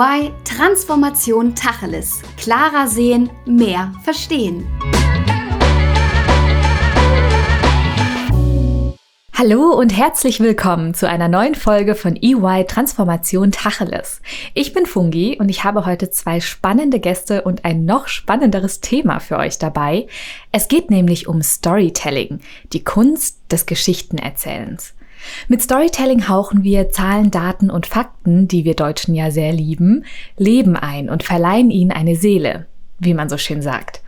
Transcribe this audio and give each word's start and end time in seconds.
EY 0.00 0.32
Transformation 0.44 1.54
Tacheles. 1.54 2.22
Klarer 2.38 2.88
sehen, 2.88 3.28
mehr 3.44 3.92
verstehen. 4.02 4.66
Hallo 9.34 9.74
und 9.74 9.94
herzlich 9.94 10.40
willkommen 10.40 10.94
zu 10.94 11.06
einer 11.06 11.28
neuen 11.28 11.54
Folge 11.54 11.94
von 11.94 12.16
EY 12.16 12.64
Transformation 12.66 13.52
Tacheles. 13.52 14.22
Ich 14.54 14.72
bin 14.72 14.86
Fungi 14.86 15.36
und 15.38 15.50
ich 15.50 15.64
habe 15.64 15.84
heute 15.84 16.08
zwei 16.08 16.40
spannende 16.40 16.98
Gäste 16.98 17.42
und 17.42 17.66
ein 17.66 17.84
noch 17.84 18.08
spannenderes 18.08 18.80
Thema 18.80 19.18
für 19.18 19.36
euch 19.36 19.58
dabei. 19.58 20.06
Es 20.50 20.68
geht 20.68 20.90
nämlich 20.90 21.28
um 21.28 21.42
Storytelling, 21.42 22.40
die 22.72 22.84
Kunst 22.84 23.40
des 23.50 23.66
Geschichtenerzählens. 23.66 24.94
Mit 25.48 25.62
Storytelling 25.62 26.28
hauchen 26.28 26.64
wir 26.64 26.90
Zahlen, 26.90 27.30
Daten 27.30 27.70
und 27.70 27.86
Fakten, 27.86 28.48
die 28.48 28.64
wir 28.64 28.74
Deutschen 28.74 29.14
ja 29.14 29.30
sehr 29.30 29.52
lieben, 29.52 30.04
Leben 30.36 30.76
ein 30.76 31.08
und 31.10 31.22
verleihen 31.22 31.70
ihnen 31.70 31.92
eine 31.92 32.16
Seele, 32.16 32.66
wie 32.98 33.14
man 33.14 33.28
so 33.28 33.38
schön 33.38 33.62
sagt. 33.62 34.00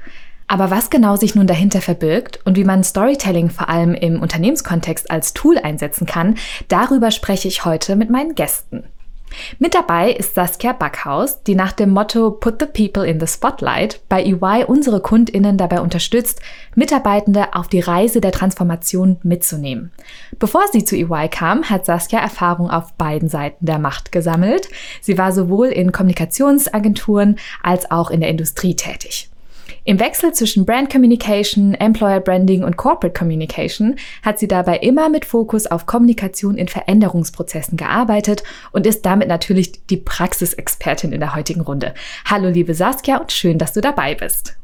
Aber 0.46 0.70
was 0.70 0.90
genau 0.90 1.16
sich 1.16 1.34
nun 1.34 1.46
dahinter 1.46 1.80
verbirgt 1.80 2.40
und 2.44 2.56
wie 2.56 2.64
man 2.64 2.84
Storytelling 2.84 3.48
vor 3.48 3.68
allem 3.68 3.94
im 3.94 4.20
Unternehmenskontext 4.20 5.10
als 5.10 5.32
Tool 5.32 5.56
einsetzen 5.58 6.06
kann, 6.06 6.36
darüber 6.68 7.10
spreche 7.10 7.48
ich 7.48 7.64
heute 7.64 7.96
mit 7.96 8.10
meinen 8.10 8.34
Gästen. 8.34 8.84
Mit 9.58 9.74
dabei 9.74 10.12
ist 10.12 10.34
Saskia 10.34 10.72
Backhaus, 10.72 11.42
die 11.42 11.54
nach 11.54 11.72
dem 11.72 11.90
Motto 11.90 12.30
Put 12.30 12.60
the 12.60 12.66
People 12.66 13.08
in 13.08 13.20
the 13.20 13.26
Spotlight 13.26 14.00
bei 14.08 14.22
EY 14.22 14.64
unsere 14.66 15.00
KundInnen 15.00 15.56
dabei 15.56 15.80
unterstützt, 15.80 16.40
Mitarbeitende 16.74 17.54
auf 17.54 17.68
die 17.68 17.80
Reise 17.80 18.20
der 18.20 18.32
Transformation 18.32 19.18
mitzunehmen. 19.22 19.90
Bevor 20.38 20.62
sie 20.70 20.84
zu 20.84 20.96
EY 20.96 21.28
kam, 21.28 21.64
hat 21.64 21.84
Saskia 21.84 22.20
Erfahrung 22.20 22.70
auf 22.70 22.92
beiden 22.94 23.28
Seiten 23.28 23.66
der 23.66 23.78
Macht 23.78 24.12
gesammelt. 24.12 24.68
Sie 25.00 25.18
war 25.18 25.32
sowohl 25.32 25.68
in 25.68 25.92
Kommunikationsagenturen 25.92 27.38
als 27.62 27.90
auch 27.90 28.10
in 28.10 28.20
der 28.20 28.30
Industrie 28.30 28.76
tätig. 28.76 29.31
Im 29.84 29.98
Wechsel 29.98 30.32
zwischen 30.32 30.64
Brand 30.64 30.90
Communication, 30.90 31.74
Employer 31.74 32.20
Branding 32.20 32.62
und 32.62 32.76
Corporate 32.76 33.18
Communication 33.18 33.96
hat 34.22 34.38
sie 34.38 34.46
dabei 34.46 34.76
immer 34.78 35.08
mit 35.08 35.24
Fokus 35.24 35.66
auf 35.66 35.86
Kommunikation 35.86 36.56
in 36.56 36.68
Veränderungsprozessen 36.68 37.76
gearbeitet 37.76 38.44
und 38.70 38.86
ist 38.86 39.04
damit 39.04 39.26
natürlich 39.26 39.84
die 39.86 39.96
Praxisexpertin 39.96 41.12
in 41.12 41.18
der 41.18 41.34
heutigen 41.34 41.62
Runde. 41.62 41.94
Hallo 42.24 42.48
liebe 42.48 42.74
Saskia 42.74 43.16
und 43.16 43.32
schön, 43.32 43.58
dass 43.58 43.72
du 43.72 43.80
dabei 43.80 44.14
bist. 44.14 44.56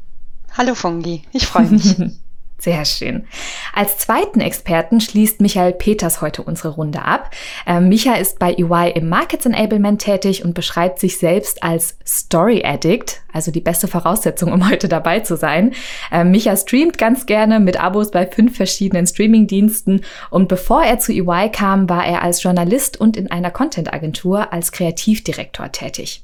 Hallo 0.57 0.73
Fungi, 0.73 1.23
ich 1.33 1.45
freue 1.45 1.65
mich. 1.65 1.95
Sehr 2.59 2.83
schön. 2.83 3.25
Als 3.73 3.97
zweiten 3.99 4.41
Experten 4.41 4.99
schließt 4.99 5.39
Michael 5.39 5.71
Peters 5.71 6.19
heute 6.19 6.43
unsere 6.43 6.69
Runde 6.69 7.01
ab. 7.03 7.31
Ähm, 7.65 7.87
Micha 7.87 8.15
ist 8.15 8.37
bei 8.37 8.53
EY 8.53 8.91
im 8.95 9.07
Markets 9.07 9.45
Enablement 9.45 10.01
tätig 10.01 10.43
und 10.43 10.53
beschreibt 10.53 10.99
sich 10.99 11.17
selbst 11.17 11.63
als 11.63 11.97
Story 12.05 12.61
Addict, 12.65 13.21
also 13.31 13.51
die 13.51 13.61
beste 13.61 13.87
Voraussetzung, 13.87 14.51
um 14.51 14.69
heute 14.69 14.89
dabei 14.89 15.21
zu 15.21 15.37
sein. 15.37 15.73
Ähm, 16.11 16.31
Micha 16.31 16.57
streamt 16.57 16.97
ganz 16.97 17.25
gerne 17.25 17.61
mit 17.61 17.79
Abos 17.79 18.11
bei 18.11 18.27
fünf 18.27 18.57
verschiedenen 18.57 19.07
Streamingdiensten 19.07 20.01
und 20.29 20.49
bevor 20.49 20.83
er 20.83 20.99
zu 20.99 21.13
EY 21.13 21.51
kam, 21.53 21.89
war 21.89 22.05
er 22.05 22.23
als 22.23 22.43
Journalist 22.43 22.99
und 22.99 23.15
in 23.15 23.31
einer 23.31 23.51
Content-Agentur 23.51 24.51
als 24.51 24.73
Kreativdirektor 24.73 25.71
tätig. 25.71 26.23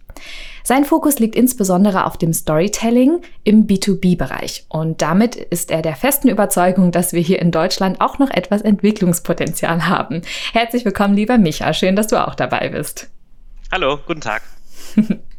Sein 0.63 0.83
Fokus 0.83 1.19
liegt 1.19 1.35
insbesondere 1.35 2.05
auf 2.05 2.17
dem 2.17 2.33
Storytelling 2.33 3.21
im 3.44 3.67
B2B-Bereich 3.67 4.66
und 4.69 5.02
damit 5.02 5.35
ist 5.35 5.69
er 5.69 5.81
der 5.81 5.95
festen 5.95 6.27
Überzeugung, 6.27 6.91
dass 6.91 7.13
wir 7.13 7.22
hier 7.22 7.39
in 7.39 7.52
Deutschland 7.52 8.02
auch 8.02 8.17
noch 8.17 8.31
etwas 8.31 8.61
Entwicklungspotenzial 8.61 9.88
haben. 9.88 10.23
Herzlich 10.53 10.83
willkommen, 10.83 11.16
lieber 11.16 11.38
Micha. 11.38 11.72
Schön, 11.73 11.95
dass 11.95 12.07
du 12.07 12.25
auch 12.27 12.35
dabei 12.35 12.69
bist. 12.69 13.09
Hallo, 13.72 13.99
guten 14.07 14.22
Tag. 14.22 14.41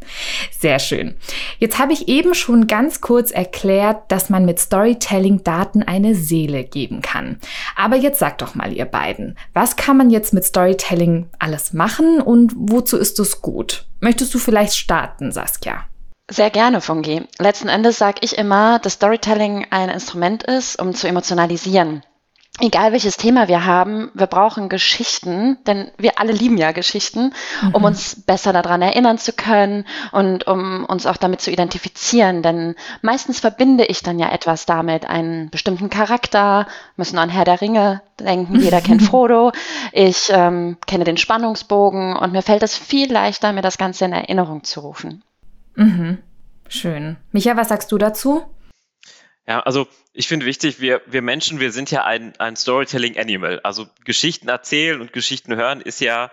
Sehr 0.59 0.79
schön. 0.79 1.17
Jetzt 1.59 1.79
habe 1.79 1.93
ich 1.93 2.09
eben 2.09 2.35
schon 2.35 2.67
ganz 2.67 3.01
kurz 3.01 3.31
erklärt, 3.31 4.11
dass 4.11 4.31
man 4.31 4.45
mit 4.45 4.59
Storytelling 4.59 5.45
Daten 5.45 5.83
eine 5.83 6.15
Seele 6.15 6.65
geben 6.65 7.03
kann. 7.03 7.39
Aber 7.77 7.97
jetzt 7.97 8.19
sagt 8.19 8.43
doch 8.43 8.55
mal 8.55 8.73
ihr 8.73 8.85
beiden, 8.85 9.37
was 9.53 9.77
kann 9.77 9.97
man 9.97 10.11
jetzt 10.11 10.33
mit 10.33 10.45
Storytelling 10.45 11.29
alles 11.39 11.73
machen 11.73 12.21
und 12.21 12.53
wozu 12.57 12.97
ist 12.97 13.19
es 13.19 13.43
gut? 13.43 13.87
Möchtest 14.01 14.35
du 14.35 14.39
vielleicht 14.39 14.75
starten, 14.75 15.33
Saskia? 15.33 15.85
Sehr 16.29 16.51
gerne, 16.51 16.81
Fungi. 16.81 17.23
Letzten 17.39 17.69
Endes 17.69 17.99
sage 17.99 18.19
ich 18.23 18.37
immer, 18.37 18.81
dass 18.81 18.95
Storytelling 18.95 19.67
ein 19.71 19.89
Instrument 19.89 20.43
ist, 20.43 20.81
um 20.81 20.93
zu 20.93 21.07
emotionalisieren 21.07 22.03
egal 22.61 22.93
welches 22.93 23.17
Thema 23.17 23.49
wir 23.49 23.67
haben, 23.67 24.11
wir 24.15 24.27
brauchen 24.27 24.69
Geschichten, 24.69 25.59
denn 25.67 25.91
wir 25.99 26.19
alle 26.19 26.33
lieben 26.33 26.57
ja 26.57 26.73
Geschichten, 26.73 27.35
um 27.73 27.81
mhm. 27.81 27.87
uns 27.87 28.23
besser 28.23 28.53
daran 28.53 28.81
erinnern 28.83 29.19
zu 29.19 29.33
können 29.33 29.85
und 30.13 30.47
um 30.47 30.85
uns 30.85 31.07
auch 31.07 31.19
damit 31.19 31.41
zu 31.41 31.51
identifizieren. 31.51 32.43
Denn 32.43 32.75
meistens 33.03 33.41
verbinde 33.41 33.85
ich 33.85 34.03
dann 34.03 34.19
ja 34.19 34.33
etwas 34.33 34.65
damit, 34.65 35.07
einen 35.07 35.51
bestimmten 35.51 35.91
Charakter, 35.91 36.67
müssen 36.97 37.19
an 37.19 37.29
Herr 37.29 37.45
der 37.45 37.61
Ringe 37.61 38.03
denken, 38.19 38.61
jeder 38.61 38.81
kennt 38.81 39.03
Frodo, 39.03 39.53
ich 39.93 40.31
ähm, 40.31 40.79
kenne 40.87 41.05
den 41.05 41.19
Spannungsbogen 41.19 42.17
und 42.17 42.33
mir 42.33 42.43
fällt 42.43 42.63
es 42.63 42.77
viel 42.77 43.13
leichter, 43.13 43.53
mir 43.53 43.63
das 43.63 43.79
Ganze 43.79 44.07
in 44.07 44.13
Erinnerung 44.13 44.65
zu 44.65 44.81
rufen. 44.81 45.23
Mhm. 45.75 46.19
Schön. 46.69 47.17
Micha, 47.33 47.57
was 47.57 47.69
sagst 47.69 47.93
du 47.93 47.99
dazu? 47.99 48.43
Ja, 49.49 49.61
also 49.61 49.87
ich 50.13 50.27
finde 50.27 50.47
wichtig, 50.47 50.81
wir, 50.81 51.03
wir 51.07 51.23
Menschen, 51.23 51.61
wir 51.61 51.71
sind 51.71 51.91
ja 51.91 52.05
ein, 52.05 52.35
ein 52.39 52.57
Storytelling-Animal. 52.57 53.61
Also 53.61 53.87
Geschichten 54.05 54.49
erzählen 54.49 55.01
und 55.01 55.13
Geschichten 55.13 55.55
hören 55.55 55.81
ist 55.81 56.01
ja 56.01 56.33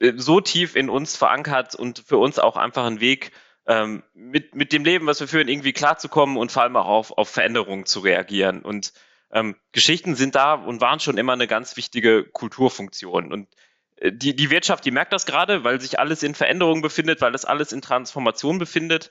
äh, 0.00 0.12
so 0.16 0.40
tief 0.40 0.76
in 0.76 0.88
uns 0.88 1.16
verankert 1.16 1.74
und 1.74 2.04
für 2.06 2.18
uns 2.18 2.38
auch 2.38 2.56
einfach 2.56 2.86
ein 2.86 3.00
Weg, 3.00 3.32
ähm, 3.66 4.02
mit, 4.14 4.54
mit 4.54 4.72
dem 4.72 4.84
Leben, 4.84 5.06
was 5.06 5.20
wir 5.20 5.28
führen, 5.28 5.48
irgendwie 5.48 5.72
klarzukommen 5.72 6.36
und 6.36 6.50
vor 6.50 6.62
allem 6.62 6.76
auch 6.76 6.86
auf, 6.86 7.18
auf 7.18 7.28
Veränderungen 7.28 7.86
zu 7.86 8.00
reagieren. 8.00 8.62
Und 8.62 8.92
ähm, 9.30 9.56
Geschichten 9.72 10.14
sind 10.14 10.34
da 10.34 10.54
und 10.54 10.80
waren 10.80 11.00
schon 11.00 11.18
immer 11.18 11.34
eine 11.34 11.46
ganz 11.46 11.76
wichtige 11.76 12.24
Kulturfunktion. 12.24 13.30
Und 13.32 13.48
äh, 13.96 14.12
die, 14.12 14.34
die 14.34 14.50
Wirtschaft, 14.50 14.84
die 14.84 14.90
merkt 14.90 15.12
das 15.12 15.26
gerade, 15.26 15.64
weil 15.64 15.80
sich 15.80 15.98
alles 15.98 16.22
in 16.22 16.34
Veränderung 16.34 16.82
befindet, 16.82 17.20
weil 17.20 17.34
es 17.34 17.44
alles 17.44 17.72
in 17.72 17.82
Transformation 17.82 18.58
befindet. 18.58 19.10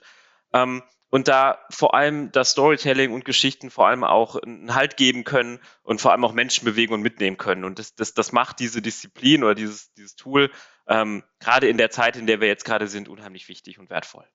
Ähm, 0.52 0.82
und 1.10 1.28
da 1.28 1.58
vor 1.70 1.94
allem 1.94 2.32
das 2.32 2.50
Storytelling 2.50 3.12
und 3.12 3.24
Geschichten 3.24 3.70
vor 3.70 3.86
allem 3.88 4.04
auch 4.04 4.36
einen 4.36 4.74
Halt 4.74 4.96
geben 4.96 5.24
können 5.24 5.60
und 5.82 6.00
vor 6.00 6.12
allem 6.12 6.24
auch 6.24 6.32
Menschen 6.32 6.64
bewegen 6.64 6.94
und 6.94 7.02
mitnehmen 7.02 7.38
können. 7.38 7.64
Und 7.64 7.78
das, 7.78 7.94
das, 7.94 8.14
das 8.14 8.32
macht 8.32 8.60
diese 8.60 8.82
Disziplin 8.82 9.42
oder 9.42 9.54
dieses, 9.54 9.92
dieses 9.94 10.16
Tool 10.16 10.50
ähm, 10.86 11.22
gerade 11.38 11.68
in 11.68 11.78
der 11.78 11.90
Zeit, 11.90 12.16
in 12.16 12.26
der 12.26 12.40
wir 12.40 12.48
jetzt 12.48 12.64
gerade 12.64 12.88
sind, 12.88 13.08
unheimlich 13.08 13.48
wichtig 13.48 13.78
und 13.78 13.90
wertvoll. 13.90 14.26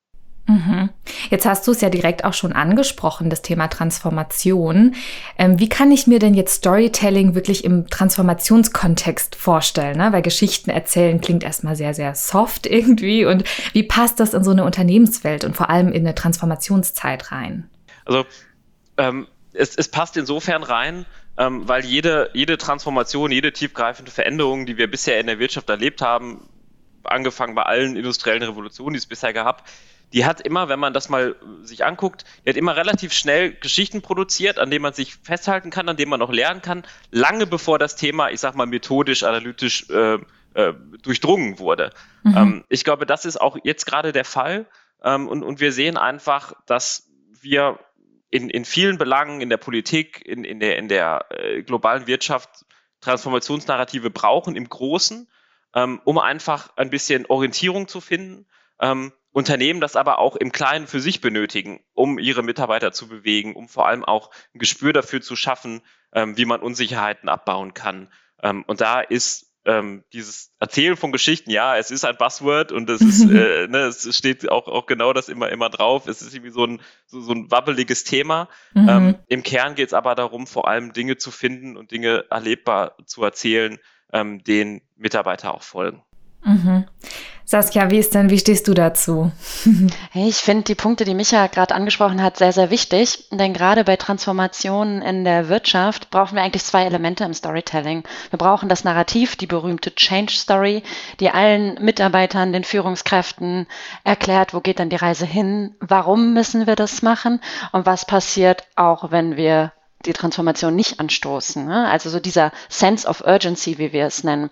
Jetzt 1.30 1.46
hast 1.46 1.68
du 1.68 1.72
es 1.72 1.82
ja 1.82 1.90
direkt 1.90 2.24
auch 2.24 2.34
schon 2.34 2.54
angesprochen, 2.54 3.30
das 3.30 3.42
Thema 3.42 3.68
Transformation. 3.68 4.96
Ähm, 5.38 5.60
wie 5.60 5.70
kann 5.70 5.92
ich 5.92 6.08
mir 6.08 6.20
denn 6.20 6.34
jetzt 6.34 6.56
Storytelling 6.56 7.36
wirklich 7.36 7.64
im 7.64 7.90
Transformationskontext 7.90 9.36
vorstellen? 9.36 9.98
Ne? 9.98 10.14
Weil 10.14 10.22
Geschichten 10.22 10.70
erzählen 10.70 11.20
klingt 11.20 11.44
erstmal 11.44 11.76
sehr, 11.76 11.94
sehr 11.94 12.16
soft 12.16 12.66
irgendwie. 12.66 13.26
Und 13.26 13.44
wie 13.74 13.84
passt 13.84 14.20
das 14.20 14.34
in 14.34 14.44
so 14.44 14.52
eine 14.52 14.64
Unternehmenswelt 14.64 15.44
und 15.44 15.56
vor 15.56 15.70
allem 15.70 15.92
in 15.92 16.06
eine 16.06 16.16
Transformationszeit 16.16 17.32
rein? 17.32 17.70
Also 18.06 18.26
ähm, 18.98 19.28
es, 19.54 19.76
es 19.76 19.88
passt 19.90 20.18
insofern 20.18 20.64
rein, 20.64 21.06
ähm, 21.38 21.68
weil 21.68 21.84
jede, 21.86 22.30
jede 22.34 22.58
Transformation, 22.58 23.32
jede 23.32 23.52
tiefgreifende 23.52 24.12
Veränderung, 24.12 24.66
die 24.66 24.78
wir 24.78 24.90
bisher 24.90 25.20
in 25.20 25.28
der 25.28 25.40
Wirtschaft 25.40 25.70
erlebt 25.70 26.02
haben, 26.02 26.48
angefangen 27.04 27.56
bei 27.56 27.64
allen 27.64 27.96
industriellen 27.96 28.44
Revolutionen, 28.44 28.94
die 28.94 29.00
es 29.00 29.06
bisher 29.06 29.34
gab, 29.34 29.64
die 30.14 30.26
hat 30.26 30.42
immer, 30.42 30.70
wenn 30.70 30.80
man 30.80 30.94
das 30.94 31.10
mal 31.10 31.36
sich 31.64 31.84
anguckt, 31.84 32.24
die 32.46 32.50
hat 32.50 32.58
immer 32.58 32.76
relativ 32.76 33.14
schnell 33.14 33.54
Geschichten 33.54 34.02
produziert, 34.02 34.60
an 34.60 34.70
denen 34.70 34.84
man 34.84 34.94
sich 34.94 35.16
festhalten 35.16 35.72
kann, 35.72 35.90
an 35.90 35.98
denen 35.98 36.12
man 36.12 36.20
noch 36.20 36.32
lernen 36.32 36.62
kann, 36.62 36.84
lange 37.12 37.48
bevor 37.48 37.80
das 37.80 37.96
Thema, 37.96 38.30
ich 38.30 38.40
sag 38.40 38.56
mal, 38.56 38.68
methodisch, 38.68 39.24
analytisch 39.24 39.90
äh, 39.90 40.20
äh, 40.54 40.74
durchdrungen 41.02 41.58
wurde. 41.58 41.92
Mhm. 42.24 42.38
Ähm, 42.38 42.64
ich 42.70 42.84
glaube, 42.84 43.06
das 43.06 43.26
ist 43.26 43.42
auch 43.42 43.58
jetzt 43.64 43.86
gerade 43.86 44.12
der 44.12 44.26
Fall. 44.26 44.68
Ähm, 45.04 45.28
und, 45.28 45.44
und 45.44 45.60
wir 45.60 45.72
sehen 45.72 45.98
einfach, 45.98 46.54
dass 46.68 47.10
wir 47.42 47.80
in, 48.30 48.50
in 48.50 48.66
vielen 48.66 48.98
Belangen, 48.98 49.42
in 49.42 49.50
der 49.50 49.58
Politik, 49.58 50.26
in, 50.26 50.44
in 50.44 50.60
der, 50.60 50.78
in 50.78 50.88
der 50.88 51.26
äh, 51.30 51.64
globalen 51.64 52.08
Wirtschaft 52.08 52.66
Transformationsnarrative 53.02 54.10
brauchen 54.10 54.56
im 54.56 54.70
Großen, 54.70 55.28
ähm, 55.76 56.02
um 56.06 56.20
einfach 56.20 56.70
ein 56.78 56.90
bisschen 56.90 57.26
Orientierung 57.26 57.88
zu 57.88 58.00
finden. 58.00 58.46
Ähm, 58.80 59.12
Unternehmen 59.34 59.82
das 59.82 59.96
aber 59.96 60.20
auch 60.20 60.36
im 60.36 60.52
Kleinen 60.52 60.88
für 60.88 61.02
sich 61.02 61.20
benötigen, 61.20 61.82
um 61.94 62.20
ihre 62.20 62.44
Mitarbeiter 62.44 62.92
zu 62.92 63.08
bewegen, 63.08 63.56
um 63.56 63.68
vor 63.68 63.88
allem 63.88 64.06
auch 64.06 64.30
ein 64.54 64.60
Gespür 64.60 64.94
dafür 64.94 65.22
zu 65.22 65.36
schaffen, 65.36 65.82
ähm, 66.14 66.38
wie 66.38 66.46
man 66.46 66.62
Unsicherheiten 66.62 67.28
abbauen 67.28 67.74
kann. 67.74 68.10
Ähm, 68.42 68.64
und 68.68 68.80
da 68.80 69.02
ist 69.02 69.52
ähm, 69.66 70.04
dieses 70.14 70.52
Erzählen 70.60 70.96
von 70.96 71.12
Geschichten, 71.12 71.50
ja, 71.50 71.78
es 71.78 71.90
ist 71.90 72.06
ein 72.06 72.18
Buzzword 72.18 72.72
und 72.72 72.90
es 72.90 73.02
ist, 73.02 73.22
äh, 73.30 73.68
ne, 73.68 73.80
es 73.80 74.16
steht 74.16 74.50
auch, 74.50 74.68
auch 74.68 74.86
genau 74.86 75.14
das 75.14 75.30
immer, 75.30 75.50
immer 75.50 75.70
drauf. 75.70 76.08
Es 76.08 76.22
ist 76.22 76.36
irgendwie 76.36 76.52
so 76.52 76.66
ein, 76.66 76.82
so, 77.08 77.22
so 77.22 77.32
ein 77.32 77.50
wabbeliges 77.50 78.04
Thema. 78.04 78.50
Mhm. 78.74 78.90
Ähm, 78.90 79.16
Im 79.28 79.42
Kern 79.42 79.76
geht 79.76 79.88
es 79.88 79.94
aber 79.94 80.16
darum, 80.16 80.46
vor 80.46 80.68
allem 80.68 80.94
Dinge 80.94 81.18
zu 81.18 81.32
finden 81.32 81.76
und 81.76 81.92
Dinge 81.92 82.26
erlebbar 82.30 82.98
zu 83.06 83.24
erzählen, 83.24 83.80
ähm, 84.12 84.44
denen 84.44 84.82
Mitarbeiter 84.96 85.54
auch 85.54 85.64
folgen. 85.64 86.04
Mhm. 86.44 86.86
Saskia, 87.46 87.92
wie 87.92 88.00
ist 88.00 88.16
denn, 88.16 88.30
wie 88.30 88.40
stehst 88.40 88.68
du 88.68 88.74
dazu? 88.74 89.32
Ich 90.16 90.38
finde 90.38 90.64
die 90.64 90.76
Punkte, 90.76 91.06
die 91.06 91.16
Micha 91.16 91.48
gerade 91.48 91.76
angesprochen 91.76 92.22
hat, 92.22 92.38
sehr, 92.38 92.54
sehr 92.54 92.70
wichtig. 92.70 93.26
Denn 93.32 93.54
gerade 93.54 93.84
bei 93.84 93.98
Transformationen 93.98 95.02
in 95.02 95.26
der 95.26 95.50
Wirtschaft 95.50 96.10
brauchen 96.10 96.36
wir 96.36 96.44
eigentlich 96.44 96.64
zwei 96.64 96.86
Elemente 96.86 97.24
im 97.24 97.34
Storytelling. 97.34 98.04
Wir 98.30 98.38
brauchen 98.38 98.70
das 98.70 98.84
Narrativ, 98.84 99.36
die 99.36 99.48
berühmte 99.48 99.94
Change 99.94 100.34
Story, 100.34 100.84
die 101.20 101.32
allen 101.32 101.84
Mitarbeitern, 101.84 102.54
den 102.54 102.64
Führungskräften 102.64 103.68
erklärt, 104.04 104.54
wo 104.54 104.62
geht 104.62 104.80
denn 104.80 104.90
die 104.90 104.96
Reise 104.96 105.26
hin, 105.26 105.76
warum 105.80 106.34
müssen 106.34 106.68
wir 106.68 106.76
das 106.76 107.02
machen 107.02 107.42
und 107.72 107.86
was 107.86 108.06
passiert 108.06 108.64
auch, 108.76 109.12
wenn 109.12 109.36
wir 109.36 109.74
die 110.06 110.14
Transformation 110.14 110.76
nicht 110.76 111.00
anstoßen. 111.00 111.66
Ne? 111.66 111.88
Also 111.88 112.10
so 112.10 112.20
dieser 112.20 112.52
Sense 112.70 113.08
of 113.08 113.22
Urgency, 113.26 113.78
wie 113.78 113.94
wir 113.94 114.06
es 114.06 114.24
nennen. 114.24 114.50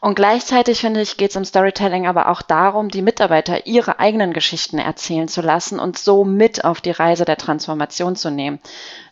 Und 0.00 0.14
gleichzeitig 0.14 0.80
finde 0.80 1.00
ich, 1.00 1.16
geht 1.16 1.30
es 1.30 1.36
im 1.36 1.44
Storytelling 1.44 2.06
aber 2.06 2.28
auch 2.28 2.42
darum, 2.42 2.88
die 2.88 3.02
Mitarbeiter 3.02 3.66
ihre 3.66 3.98
eigenen 3.98 4.32
Geschichten 4.32 4.78
erzählen 4.78 5.28
zu 5.28 5.40
lassen 5.40 5.78
und 5.78 5.98
so 5.98 6.24
mit 6.24 6.64
auf 6.64 6.80
die 6.80 6.90
Reise 6.90 7.24
der 7.24 7.36
Transformation 7.36 8.16
zu 8.16 8.30
nehmen. 8.30 8.60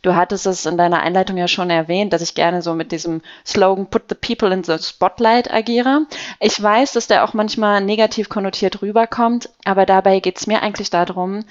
Du 0.03 0.15
hattest 0.15 0.47
es 0.47 0.67
in 0.67 0.77
deiner 0.77 1.01
Einleitung 1.01 1.37
ja 1.37 1.49
schon 1.49 1.71
erwähnt, 1.71 2.13
dass 2.13 2.23
ich 2.23 2.35
gerne 2.35 2.63
so 2.63 2.75
mit 2.75 2.93
diesem 2.93 3.23
Slogan 3.45 3.87
Put 3.87 4.05
the 4.09 4.15
People 4.15 4.53
in 4.53 4.65
the 4.65 4.79
Spotlight 4.79 5.53
agiere. 5.53 6.07
Ich 6.41 6.61
weiß, 6.63 6.93
dass 6.93 7.07
der 7.07 7.25
auch 7.25 7.35
manchmal 7.35 7.81
negativ 7.81 8.29
konnotiert 8.29 8.83
rüberkommt, 8.83 9.51
aber 9.65 9.87
dabei 9.87 10.21
geht 10.21 10.39
es 10.39 10.47
mir 10.47 10.63
eigentlich 10.63 10.91
darum, 10.91 11.45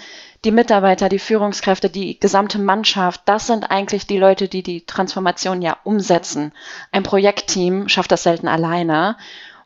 die 0.45 0.51
Mitarbeiter, 0.51 1.09
die 1.09 1.19
Führungskräfte, 1.19 1.89
die 1.89 2.19
gesamte 2.19 2.59
Mannschaft, 2.59 3.21
das 3.25 3.47
sind 3.47 3.71
eigentlich 3.71 4.05
die 4.05 4.19
Leute, 4.19 4.47
die 4.47 4.63
die 4.63 4.85
Transformation 4.85 5.61
ja 5.61 5.77
umsetzen. 5.83 6.53
Ein 6.91 7.03
Projektteam 7.03 7.89
schafft 7.89 8.11
das 8.11 8.23
selten 8.23 8.47
alleine. 8.47 9.17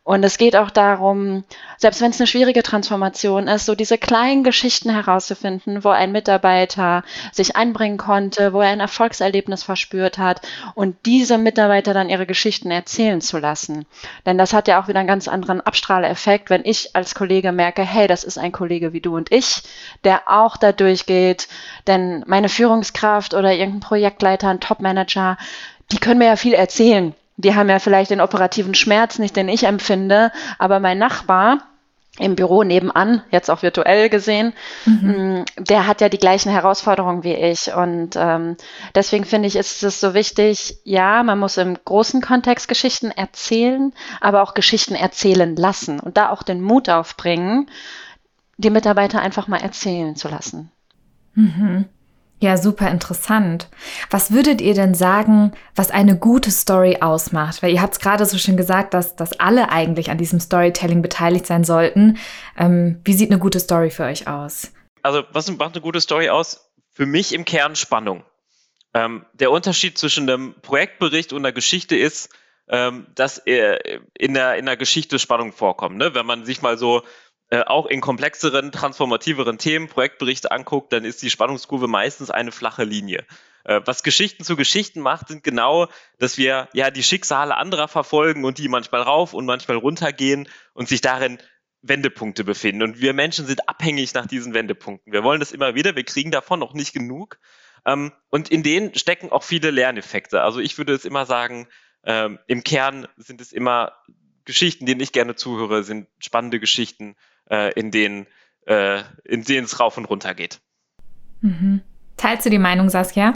Und 0.04 0.24
es 0.24 0.40
geht 0.40 0.56
auch 0.56 0.72
darum, 0.72 1.44
selbst 1.78 2.02
wenn 2.02 2.10
es 2.10 2.20
eine 2.20 2.26
schwierige 2.26 2.64
Transformation 2.64 3.48
ist, 3.48 3.68
so 3.68 3.76
diese 3.76 4.00
kleinen 4.00 4.44
Geschichten 4.44 4.90
herauszufinden, 4.90 5.84
wo 5.84 5.90
ein 5.90 6.12
Mitarbeiter 6.12 7.04
sich 7.32 7.56
einbringen 7.56 7.98
konnte, 7.98 8.52
wo 8.52 8.62
er 8.62 8.70
ein 8.70 8.80
Erfolgserlebnis 8.80 9.62
verspürt 9.62 10.18
hat 10.18 10.42
und 10.74 10.96
diese 11.06 11.38
Mitarbeiter 11.38 11.94
dann 11.94 12.10
ihre 12.10 12.26
Geschichten 12.26 12.72
erzählen 12.72 13.22
zu 13.22 13.38
lassen. 13.38 13.86
Denn 14.26 14.40
das 14.40 14.54
hat 14.54 14.68
ja 14.68 14.82
auch 14.82 14.88
wieder 14.88 15.00
einen 15.00 15.08
ganz 15.08 15.28
anderen 15.28 15.62
Abstrahleffekt, 15.62 16.50
wenn 16.50 16.66
ich 16.66 16.96
als 16.96 17.14
Kollege 17.14 17.52
merke, 17.52 17.84
hey, 17.84 18.08
das 18.08 18.24
ist 18.24 18.40
ein 18.40 18.52
Kollege 18.52 18.94
wie 18.94 19.02
du 19.02 19.16
und 19.16 19.32
ich, 19.32 19.62
der 20.04 20.24
auch 20.26 20.58
da 20.58 20.72
durchgeht. 20.72 21.48
Denn 21.86 22.24
meine 22.26 22.50
Führungskraft 22.50 23.36
oder 23.36 23.54
irgendein 23.54 23.82
Projektleiter, 23.82 24.50
ein 24.50 24.60
Topmanager, 24.60 25.38
die 25.92 26.00
können 26.00 26.18
mir 26.18 26.26
ja 26.26 26.36
viel 26.38 26.54
erzählen 26.54 27.14
die 27.42 27.56
haben 27.56 27.70
ja 27.70 27.80
vielleicht 27.80 28.12
den 28.12 28.22
operativen 28.22 28.76
Schmerz 28.76 29.20
nicht, 29.20 29.36
den 29.36 29.50
ich 29.50 29.66
empfinde, 29.66 30.32
aber 30.58 30.80
mein 30.80 30.98
Nachbar, 30.98 31.60
im 32.20 32.36
Büro 32.36 32.64
nebenan, 32.64 33.24
jetzt 33.32 33.50
auch 33.50 33.64
virtuell 33.64 34.10
gesehen, 34.10 34.54
mhm. 34.86 35.12
Mm, 35.12 35.46
der 35.58 35.88
hat 35.88 36.02
ja 36.02 36.10
die 36.10 36.18
gleichen 36.18 36.52
Herausforderungen 36.52 37.24
wie 37.24 37.34
ich. 37.34 37.74
Und 37.74 38.12
ähm, 38.18 38.58
deswegen 38.94 39.24
finde 39.24 39.48
ich, 39.48 39.56
ist 39.56 39.82
es 39.82 40.02
so 40.02 40.14
wichtig, 40.14 40.78
ja, 40.84 41.24
man 41.24 41.40
muss 41.40 41.58
im 41.58 41.78
großen 41.84 42.22
Kontext 42.22 42.68
Geschichten 42.68 43.12
erzählen, 43.12 43.94
aber 44.20 44.44
auch 44.44 44.54
Geschichten 44.54 44.94
erzählen 44.94 45.56
lassen 45.56 46.00
und 46.00 46.18
da 46.18 46.30
auch 46.30 46.44
den 46.44 46.62
Mut 46.62 46.90
aufbringen, 46.90 47.70
die 48.58 48.70
Mitarbeiter 48.70 49.22
einfach 49.22 49.48
mal 49.48 49.62
erzählen 49.62 50.16
zu 50.16 50.28
lassen. 50.28 50.70
Mhm. 51.34 51.86
Ja, 52.42 52.58
super 52.58 52.90
interessant. 52.90 53.70
Was 54.10 54.32
würdet 54.32 54.62
ihr 54.62 54.74
denn 54.74 54.96
sagen, 54.96 55.52
was 55.76 55.92
eine 55.92 56.18
gute 56.18 56.50
Story 56.50 56.98
ausmacht? 57.00 57.62
Weil 57.62 57.72
ihr 57.72 57.84
habt 57.84 57.94
es 57.94 58.00
gerade 58.00 58.26
so 58.26 58.40
schön 58.40 58.58
gesagt, 58.58 58.96
dass, 58.96 59.16
dass 59.16 59.40
alle 59.40 59.70
eigentlich 59.70 60.10
an 60.10 60.18
diesem 60.18 60.40
Storytelling 60.40 61.04
beteiligt 61.04 61.46
sein 61.46 61.64
sollten. 61.64 62.18
Ähm, 62.58 63.00
wie 63.06 63.14
sieht 63.14 63.30
eine 63.30 63.40
gute 63.40 63.60
Story 63.60 63.92
für 63.92 64.06
euch 64.06 64.28
aus? 64.28 64.72
Also, 65.04 65.22
was 65.32 65.52
macht 65.52 65.76
eine 65.76 65.82
gute 65.84 66.02
Story 66.02 66.30
aus? 66.30 66.72
Für 66.90 67.06
mich 67.06 67.32
im 67.36 67.46
Kern 67.46 67.76
Spannung. 67.76 68.24
Ähm, 68.96 69.24
der 69.34 69.52
Unterschied 69.52 70.00
zwischen 70.00 70.28
einem 70.28 70.56
Projektbericht 70.64 71.34
und 71.34 71.46
einer 71.46 71.54
Geschichte 71.54 71.96
ist, 71.96 72.34
ähm, 72.70 73.06
dass 73.14 73.38
in 73.38 74.34
der, 74.34 74.56
in 74.56 74.66
der 74.66 74.78
Geschichte 74.78 75.20
Spannung 75.20 75.54
vorkommt. 75.54 75.98
Ne? 75.98 76.16
Wenn 76.16 76.26
man 76.26 76.44
sich 76.44 76.64
mal 76.64 76.80
so 76.80 77.04
äh, 77.52 77.64
auch 77.66 77.86
in 77.86 78.00
komplexeren, 78.00 78.72
transformativeren 78.72 79.58
Themen 79.58 79.90
Projektberichte 79.90 80.52
anguckt, 80.52 80.94
dann 80.94 81.04
ist 81.04 81.22
die 81.22 81.30
Spannungskurve 81.30 81.88
meistens 81.88 82.32
eine 82.32 82.54
flache 82.54 82.86
Linie. 82.86 83.26
Äh, 83.66 83.82
was 83.84 84.04
Geschichten 84.04 84.46
zu 84.46 84.56
Geschichten 84.56 85.02
macht, 85.02 85.28
sind 85.28 85.44
genau, 85.44 85.88
dass 86.18 86.38
wir 86.38 86.70
ja 86.74 86.92
die 86.92 87.04
Schicksale 87.04 87.58
anderer 87.58 87.90
verfolgen 87.90 88.46
und 88.46 88.58
die 88.58 88.70
manchmal 88.70 89.02
rauf 89.02 89.34
und 89.34 89.46
manchmal 89.46 89.76
runter 89.76 90.14
gehen 90.14 90.48
und 90.74 90.88
sich 90.88 91.02
darin 91.02 91.40
Wendepunkte 91.82 92.46
befinden. 92.46 92.84
Und 92.84 93.02
wir 93.02 93.14
Menschen 93.14 93.46
sind 93.46 93.68
abhängig 93.68 94.14
nach 94.14 94.28
diesen 94.28 94.54
Wendepunkten. 94.54 95.12
Wir 95.12 95.26
wollen 95.26 95.42
das 95.42 95.52
immer 95.52 95.76
wieder, 95.76 95.96
wir 95.96 96.06
kriegen 96.06 96.32
davon 96.32 96.60
noch 96.60 96.74
nicht 96.74 96.94
genug. 96.94 97.38
Ähm, 97.86 98.14
und 98.30 98.50
in 98.50 98.64
denen 98.64 98.96
stecken 98.96 99.30
auch 99.30 99.44
viele 99.44 99.72
Lerneffekte. 99.72 100.42
Also 100.42 100.62
ich 100.62 100.78
würde 100.78 100.94
es 100.94 101.04
immer 101.04 101.26
sagen, 101.26 101.68
ähm, 102.06 102.40
im 102.48 102.64
Kern 102.64 103.10
sind 103.18 103.42
es 103.42 103.52
immer 103.52 103.92
Geschichten, 104.46 104.86
denen 104.86 105.02
ich 105.02 105.12
gerne 105.12 105.36
zuhöre, 105.36 105.84
sind 105.84 106.08
spannende 106.20 106.60
Geschichten, 106.60 107.16
äh, 107.52 107.72
in 107.74 107.92
denen 107.92 108.28
äh, 108.66 109.02
in 109.26 109.44
denen 109.44 109.66
es 109.66 109.80
rauf 109.80 109.98
und 109.98 110.06
runter 110.06 110.34
geht. 110.34 110.60
Mhm. 111.42 111.82
Teilst 112.18 112.46
du 112.46 112.50
die 112.50 112.60
Meinung, 112.60 112.90
Saskia? 112.90 113.34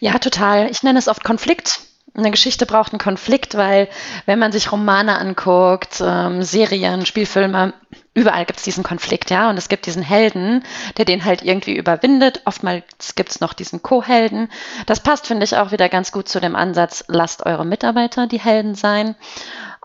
Ja, 0.00 0.18
total. 0.18 0.70
Ich 0.70 0.82
nenne 0.82 0.98
es 0.98 1.08
oft 1.08 1.24
Konflikt. 1.24 1.80
Eine 2.14 2.30
Geschichte 2.30 2.66
braucht 2.66 2.92
einen 2.92 2.98
Konflikt, 3.00 3.54
weil 3.54 3.88
wenn 4.26 4.38
man 4.38 4.50
sich 4.50 4.72
Romane 4.72 5.18
anguckt, 5.18 6.02
ähm, 6.04 6.42
Serien, 6.42 7.06
Spielfilme, 7.06 7.74
überall 8.14 8.44
gibt 8.46 8.58
es 8.58 8.64
diesen 8.64 8.82
Konflikt, 8.82 9.30
ja. 9.30 9.50
Und 9.50 9.58
es 9.58 9.68
gibt 9.68 9.86
diesen 9.86 10.02
Helden, 10.02 10.64
der 10.96 11.04
den 11.04 11.24
halt 11.24 11.42
irgendwie 11.42 11.76
überwindet. 11.76 12.42
Oftmals 12.46 13.14
gibt 13.14 13.30
es 13.30 13.40
noch 13.40 13.52
diesen 13.52 13.82
Co-Helden. 13.82 14.50
Das 14.86 15.00
passt, 15.00 15.26
finde 15.26 15.44
ich, 15.44 15.56
auch 15.56 15.70
wieder 15.70 15.88
ganz 15.88 16.10
gut 16.10 16.28
zu 16.28 16.40
dem 16.40 16.56
Ansatz, 16.56 17.04
lasst 17.08 17.46
eure 17.46 17.66
Mitarbeiter 17.66 18.26
die 18.26 18.40
Helden 18.40 18.74
sein. 18.74 19.14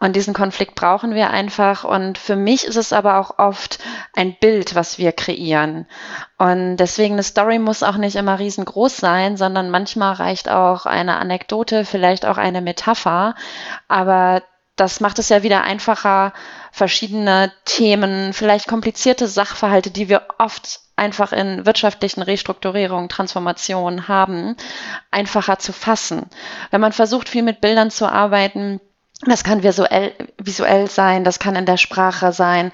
Und 0.03 0.17
diesen 0.17 0.33
Konflikt 0.33 0.75
brauchen 0.75 1.15
wir 1.15 1.29
einfach. 1.29 1.85
Und 1.85 2.17
für 2.17 2.35
mich 2.35 2.65
ist 2.65 2.75
es 2.75 2.91
aber 2.91 3.19
auch 3.19 3.39
oft 3.39 3.79
ein 4.13 4.35
Bild, 4.37 4.75
was 4.75 4.97
wir 4.97 5.13
kreieren. 5.13 5.87
Und 6.37 6.75
deswegen 6.75 7.13
eine 7.13 7.23
Story 7.23 7.57
muss 7.57 7.83
auch 7.83 7.95
nicht 7.95 8.17
immer 8.17 8.37
riesengroß 8.37 8.97
sein, 8.97 9.37
sondern 9.37 9.69
manchmal 9.69 10.15
reicht 10.15 10.49
auch 10.49 10.85
eine 10.85 11.15
Anekdote, 11.15 11.85
vielleicht 11.85 12.25
auch 12.25 12.35
eine 12.35 12.59
Metapher. 12.59 13.33
Aber 13.87 14.43
das 14.75 14.99
macht 14.99 15.19
es 15.19 15.29
ja 15.29 15.41
wieder 15.41 15.63
einfacher, 15.63 16.33
verschiedene 16.73 17.53
Themen, 17.63 18.33
vielleicht 18.33 18.67
komplizierte 18.67 19.29
Sachverhalte, 19.29 19.89
die 19.89 20.09
wir 20.09 20.23
oft 20.37 20.81
einfach 20.97 21.31
in 21.31 21.65
wirtschaftlichen 21.65 22.23
Restrukturierungen, 22.23 23.07
Transformationen 23.07 24.09
haben, 24.09 24.57
einfacher 25.11 25.59
zu 25.59 25.71
fassen. 25.71 26.29
Wenn 26.71 26.81
man 26.81 26.91
versucht, 26.91 27.29
viel 27.29 27.43
mit 27.43 27.61
Bildern 27.61 27.89
zu 27.89 28.05
arbeiten, 28.05 28.81
das 29.21 29.43
kann 29.43 29.63
visuell, 29.63 30.13
visuell 30.37 30.89
sein, 30.89 31.23
das 31.23 31.39
kann 31.39 31.55
in 31.55 31.65
der 31.65 31.77
Sprache 31.77 32.31
sein. 32.33 32.71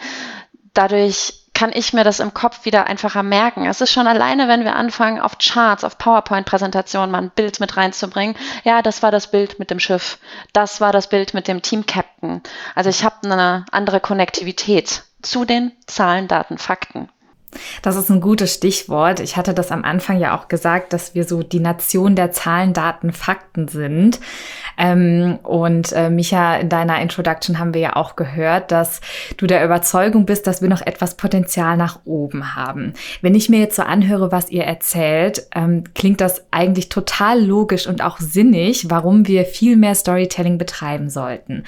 Dadurch 0.73 1.33
kann 1.53 1.71
ich 1.73 1.91
mir 1.91 2.05
das 2.05 2.21
im 2.21 2.33
Kopf 2.33 2.63
wieder 2.63 2.87
einfacher 2.87 3.21
merken. 3.21 3.65
Es 3.65 3.81
ist 3.81 3.91
schon 3.91 4.07
alleine, 4.07 4.47
wenn 4.47 4.63
wir 4.63 4.77
anfangen, 4.77 5.19
auf 5.19 5.37
Charts, 5.39 5.83
auf 5.83 5.97
PowerPoint-Präsentationen 5.97 7.11
mal 7.11 7.23
ein 7.23 7.31
Bild 7.31 7.59
mit 7.59 7.75
reinzubringen. 7.75 8.37
Ja, 8.63 8.81
das 8.81 9.03
war 9.03 9.11
das 9.11 9.29
Bild 9.29 9.59
mit 9.59 9.69
dem 9.69 9.79
Schiff. 9.79 10.19
Das 10.53 10.79
war 10.79 10.93
das 10.93 11.09
Bild 11.09 11.33
mit 11.33 11.49
dem 11.49 11.61
Team-Captain. 11.61 12.41
Also 12.75 12.89
ich 12.89 13.03
habe 13.03 13.15
eine 13.23 13.65
andere 13.71 13.99
Konnektivität 13.99 15.03
zu 15.21 15.43
den 15.43 15.73
Zahlen, 15.85 16.29
Daten, 16.29 16.57
Fakten. 16.57 17.09
Das 17.81 17.95
ist 17.95 18.09
ein 18.09 18.21
gutes 18.21 18.53
Stichwort. 18.53 19.19
Ich 19.19 19.35
hatte 19.35 19.53
das 19.53 19.71
am 19.71 19.83
Anfang 19.83 20.19
ja 20.19 20.37
auch 20.37 20.47
gesagt, 20.47 20.93
dass 20.93 21.15
wir 21.15 21.23
so 21.23 21.41
die 21.41 21.59
Nation 21.59 22.15
der 22.15 22.31
Zahlen, 22.31 22.73
Daten, 22.73 23.11
Fakten 23.11 23.67
sind. 23.67 24.19
Ähm, 24.77 25.39
und 25.43 25.91
äh, 25.93 26.09
Micha, 26.09 26.57
in 26.57 26.69
deiner 26.69 27.01
Introduction 27.01 27.59
haben 27.59 27.73
wir 27.73 27.81
ja 27.81 27.95
auch 27.95 28.15
gehört, 28.15 28.71
dass 28.71 29.01
du 29.37 29.47
der 29.47 29.65
Überzeugung 29.65 30.25
bist, 30.25 30.45
dass 30.47 30.61
wir 30.61 30.69
noch 30.69 30.85
etwas 30.85 31.15
Potenzial 31.15 31.75
nach 31.75 31.99
oben 32.05 32.55
haben. 32.55 32.93
Wenn 33.21 33.35
ich 33.35 33.49
mir 33.49 33.59
jetzt 33.59 33.75
so 33.75 33.81
anhöre, 33.81 34.31
was 34.31 34.51
ihr 34.51 34.63
erzählt, 34.63 35.47
ähm, 35.55 35.83
klingt 35.95 36.21
das 36.21 36.45
eigentlich 36.51 36.89
total 36.89 37.43
logisch 37.43 37.87
und 37.87 38.03
auch 38.03 38.19
sinnig, 38.19 38.89
warum 38.89 39.27
wir 39.27 39.45
viel 39.45 39.75
mehr 39.75 39.95
Storytelling 39.95 40.57
betreiben 40.57 41.09
sollten. 41.09 41.63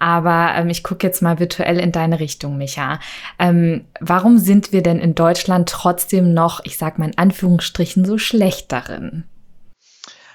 Aber 0.00 0.52
ähm, 0.56 0.70
ich 0.70 0.82
gucke 0.82 1.06
jetzt 1.06 1.20
mal 1.22 1.38
virtuell 1.38 1.78
in 1.78 1.92
deine 1.92 2.20
Richtung, 2.20 2.56
Micha. 2.56 3.00
Ähm, 3.38 3.84
warum 4.00 4.38
sind 4.38 4.72
wir 4.72 4.82
denn 4.82 4.98
in 4.98 5.14
Deutschland 5.14 5.25
trotzdem 5.34 6.34
noch, 6.34 6.64
ich 6.64 6.76
sag 6.76 6.98
mal 6.98 7.06
in 7.06 7.18
Anführungsstrichen, 7.18 8.04
so 8.04 8.18
schlecht 8.18 8.72
darin? 8.72 9.24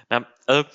Ja, 0.09 0.25
also 0.45 0.65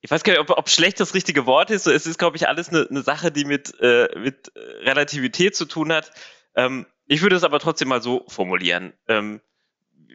ich 0.00 0.10
weiß 0.10 0.22
gar 0.22 0.32
nicht, 0.32 0.40
ob, 0.40 0.56
ob 0.56 0.68
schlecht 0.68 1.00
das 1.00 1.14
richtige 1.14 1.46
Wort 1.46 1.70
ist. 1.70 1.86
Es 1.86 2.06
ist, 2.06 2.18
glaube 2.18 2.36
ich, 2.36 2.48
alles 2.48 2.68
eine, 2.68 2.86
eine 2.88 3.02
Sache, 3.02 3.32
die 3.32 3.44
mit, 3.44 3.74
äh, 3.80 4.08
mit 4.18 4.52
Relativität 4.56 5.56
zu 5.56 5.64
tun 5.64 5.92
hat. 5.92 6.12
Ähm, 6.54 6.86
ich 7.06 7.22
würde 7.22 7.36
es 7.36 7.44
aber 7.44 7.58
trotzdem 7.58 7.88
mal 7.88 8.02
so 8.02 8.24
formulieren. 8.28 8.92
Ähm, 9.08 9.40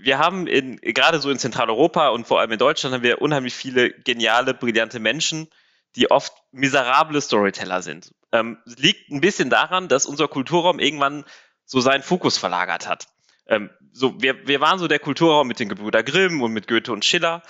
wir 0.04 0.20
haben 0.20 0.48
in, 0.48 0.78
gerade 0.78 1.20
so 1.20 1.30
in 1.30 1.40
Zentraleuropa 1.40 2.10
und 2.10 2.28
vor 2.28 2.40
allem 2.40 2.52
in 2.52 2.60
Deutschland 2.60 2.94
haben 2.94 3.04
wir 3.04 3.22
unheimlich 3.22 3.54
viele 3.54 3.92
geniale, 3.92 4.54
brillante 4.54 5.00
Menschen, 5.00 5.48
die 5.96 6.12
oft 6.12 6.34
miserable 6.52 7.22
Storyteller 7.22 7.82
sind. 7.82 8.14
Ähm, 8.32 8.58
liegt 8.66 9.12
ein 9.12 9.22
bisschen 9.22 9.50
daran, 9.50 9.88
dass 9.88 10.06
unser 10.06 10.28
Kulturraum 10.28 10.80
irgendwann 10.80 11.26
so 11.66 11.80
seinen 11.80 12.04
Fokus 12.04 12.38
verlagert 12.38 12.88
hat. 12.88 13.08
Ähm, 13.48 13.70
so, 13.92 14.22
wir, 14.22 14.48
wir 14.48 14.62
waren 14.62 14.80
so 14.80 14.88
der 14.88 15.00
Kulturraum 15.00 15.48
mit 15.48 15.60
den 15.60 15.70
Gebrüder 15.70 16.04
Grimm 16.04 16.42
und 16.42 16.54
mit 16.54 16.68
Goethe 16.68 16.92
und 16.92 17.06
Schiller, 17.06 17.44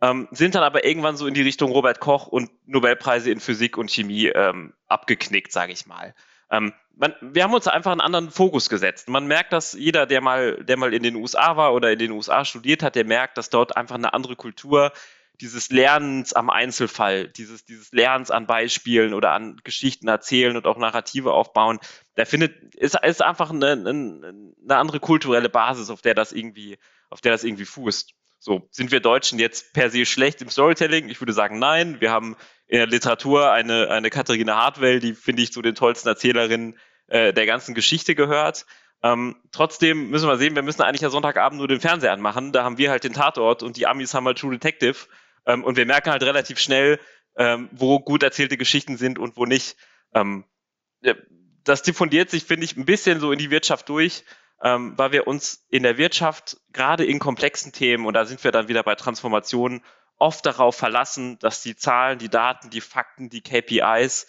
ähm, 0.00 0.28
sind 0.32 0.54
dann 0.54 0.62
aber 0.62 0.84
irgendwann 0.84 1.16
so 1.16 1.26
in 1.26 1.34
die 1.34 1.42
Richtung 1.42 1.70
Robert 1.70 2.00
Koch 2.00 2.26
und 2.26 2.50
Nobelpreise 2.66 3.30
in 3.30 3.40
Physik 3.40 3.78
und 3.78 3.90
Chemie 3.90 4.26
ähm, 4.26 4.74
abgeknickt, 4.88 5.52
sage 5.52 5.72
ich 5.72 5.86
mal. 5.86 6.14
Ähm, 6.50 6.72
man, 6.96 7.14
wir 7.20 7.42
haben 7.42 7.54
uns 7.54 7.66
einfach 7.66 7.92
einen 7.92 8.00
anderen 8.00 8.30
Fokus 8.30 8.68
gesetzt. 8.68 9.08
Man 9.08 9.26
merkt, 9.26 9.52
dass 9.52 9.72
jeder, 9.72 10.06
der 10.06 10.20
mal, 10.20 10.62
der 10.64 10.76
mal 10.76 10.94
in 10.94 11.02
den 11.02 11.16
USA 11.16 11.56
war 11.56 11.74
oder 11.74 11.90
in 11.92 11.98
den 11.98 12.12
USA 12.12 12.44
studiert 12.44 12.82
hat, 12.82 12.94
der 12.94 13.04
merkt, 13.04 13.38
dass 13.38 13.50
dort 13.50 13.76
einfach 13.76 13.96
eine 13.96 14.14
andere 14.14 14.36
Kultur 14.36 14.92
dieses 15.40 15.70
Lernens 15.70 16.32
am 16.32 16.50
Einzelfall, 16.50 17.28
dieses, 17.28 17.64
dieses 17.64 17.92
Lernens 17.92 18.30
an 18.30 18.46
Beispielen 18.46 19.14
oder 19.14 19.32
an 19.32 19.56
Geschichten 19.64 20.08
erzählen 20.08 20.56
und 20.56 20.66
auch 20.66 20.76
Narrative 20.76 21.32
aufbauen, 21.32 21.80
da 22.14 22.24
findet, 22.24 22.74
ist, 22.74 22.96
ist 23.02 23.22
einfach 23.22 23.50
eine, 23.50 23.72
eine, 23.72 24.54
andere 24.68 25.00
kulturelle 25.00 25.48
Basis, 25.48 25.90
auf 25.90 26.02
der 26.02 26.14
das 26.14 26.32
irgendwie, 26.32 26.78
auf 27.10 27.20
der 27.20 27.32
das 27.32 27.44
irgendwie 27.44 27.64
fußt. 27.64 28.14
So, 28.38 28.68
sind 28.70 28.92
wir 28.92 29.00
Deutschen 29.00 29.38
jetzt 29.38 29.72
per 29.72 29.90
se 29.90 30.04
schlecht 30.04 30.42
im 30.42 30.50
Storytelling? 30.50 31.08
Ich 31.08 31.20
würde 31.20 31.32
sagen, 31.32 31.58
nein. 31.58 32.00
Wir 32.00 32.10
haben 32.10 32.36
in 32.66 32.76
der 32.76 32.86
Literatur 32.86 33.50
eine, 33.50 33.88
eine 33.88 34.10
Katharina 34.10 34.56
Hartwell, 34.56 35.00
die 35.00 35.14
finde 35.14 35.42
ich 35.42 35.52
zu 35.52 35.62
den 35.62 35.74
tollsten 35.74 36.08
Erzählerinnen 36.08 36.78
äh, 37.06 37.32
der 37.32 37.46
ganzen 37.46 37.74
Geschichte 37.74 38.14
gehört. 38.14 38.66
Ähm, 39.02 39.36
trotzdem 39.50 40.10
müssen 40.10 40.28
wir 40.28 40.38
sehen, 40.38 40.54
wir 40.54 40.62
müssen 40.62 40.82
eigentlich 40.82 41.02
ja 41.02 41.10
Sonntagabend 41.10 41.58
nur 41.58 41.68
den 41.68 41.80
Fernseher 41.80 42.12
anmachen. 42.12 42.52
Da 42.52 42.64
haben 42.64 42.78
wir 42.78 42.90
halt 42.90 43.04
den 43.04 43.12
Tatort 43.12 43.62
und 43.62 43.76
die 43.76 43.86
Amis 43.86 44.14
haben 44.14 44.26
halt 44.26 44.38
True 44.38 44.52
Detective. 44.52 45.06
Ähm, 45.46 45.64
und 45.64 45.76
wir 45.76 45.86
merken 45.86 46.10
halt 46.10 46.22
relativ 46.22 46.58
schnell, 46.58 47.00
ähm, 47.36 47.68
wo 47.72 48.00
gut 48.00 48.22
erzählte 48.22 48.56
Geschichten 48.56 48.96
sind 48.96 49.18
und 49.18 49.36
wo 49.36 49.44
nicht. 49.44 49.76
Ähm, 50.14 50.44
das 51.64 51.82
diffundiert 51.82 52.30
sich, 52.30 52.44
finde 52.44 52.64
ich, 52.64 52.76
ein 52.76 52.84
bisschen 52.84 53.20
so 53.20 53.32
in 53.32 53.38
die 53.38 53.50
Wirtschaft 53.50 53.88
durch, 53.88 54.24
ähm, 54.62 54.96
weil 54.96 55.12
wir 55.12 55.26
uns 55.26 55.66
in 55.68 55.82
der 55.82 55.98
Wirtschaft 55.98 56.58
gerade 56.72 57.04
in 57.04 57.18
komplexen 57.18 57.72
Themen, 57.72 58.06
und 58.06 58.14
da 58.14 58.24
sind 58.24 58.42
wir 58.44 58.52
dann 58.52 58.68
wieder 58.68 58.82
bei 58.82 58.94
Transformationen, 58.94 59.82
oft 60.16 60.46
darauf 60.46 60.76
verlassen, 60.76 61.38
dass 61.40 61.62
die 61.62 61.76
Zahlen, 61.76 62.18
die 62.18 62.28
Daten, 62.28 62.70
die 62.70 62.80
Fakten, 62.80 63.30
die 63.30 63.42
KPIs, 63.42 64.26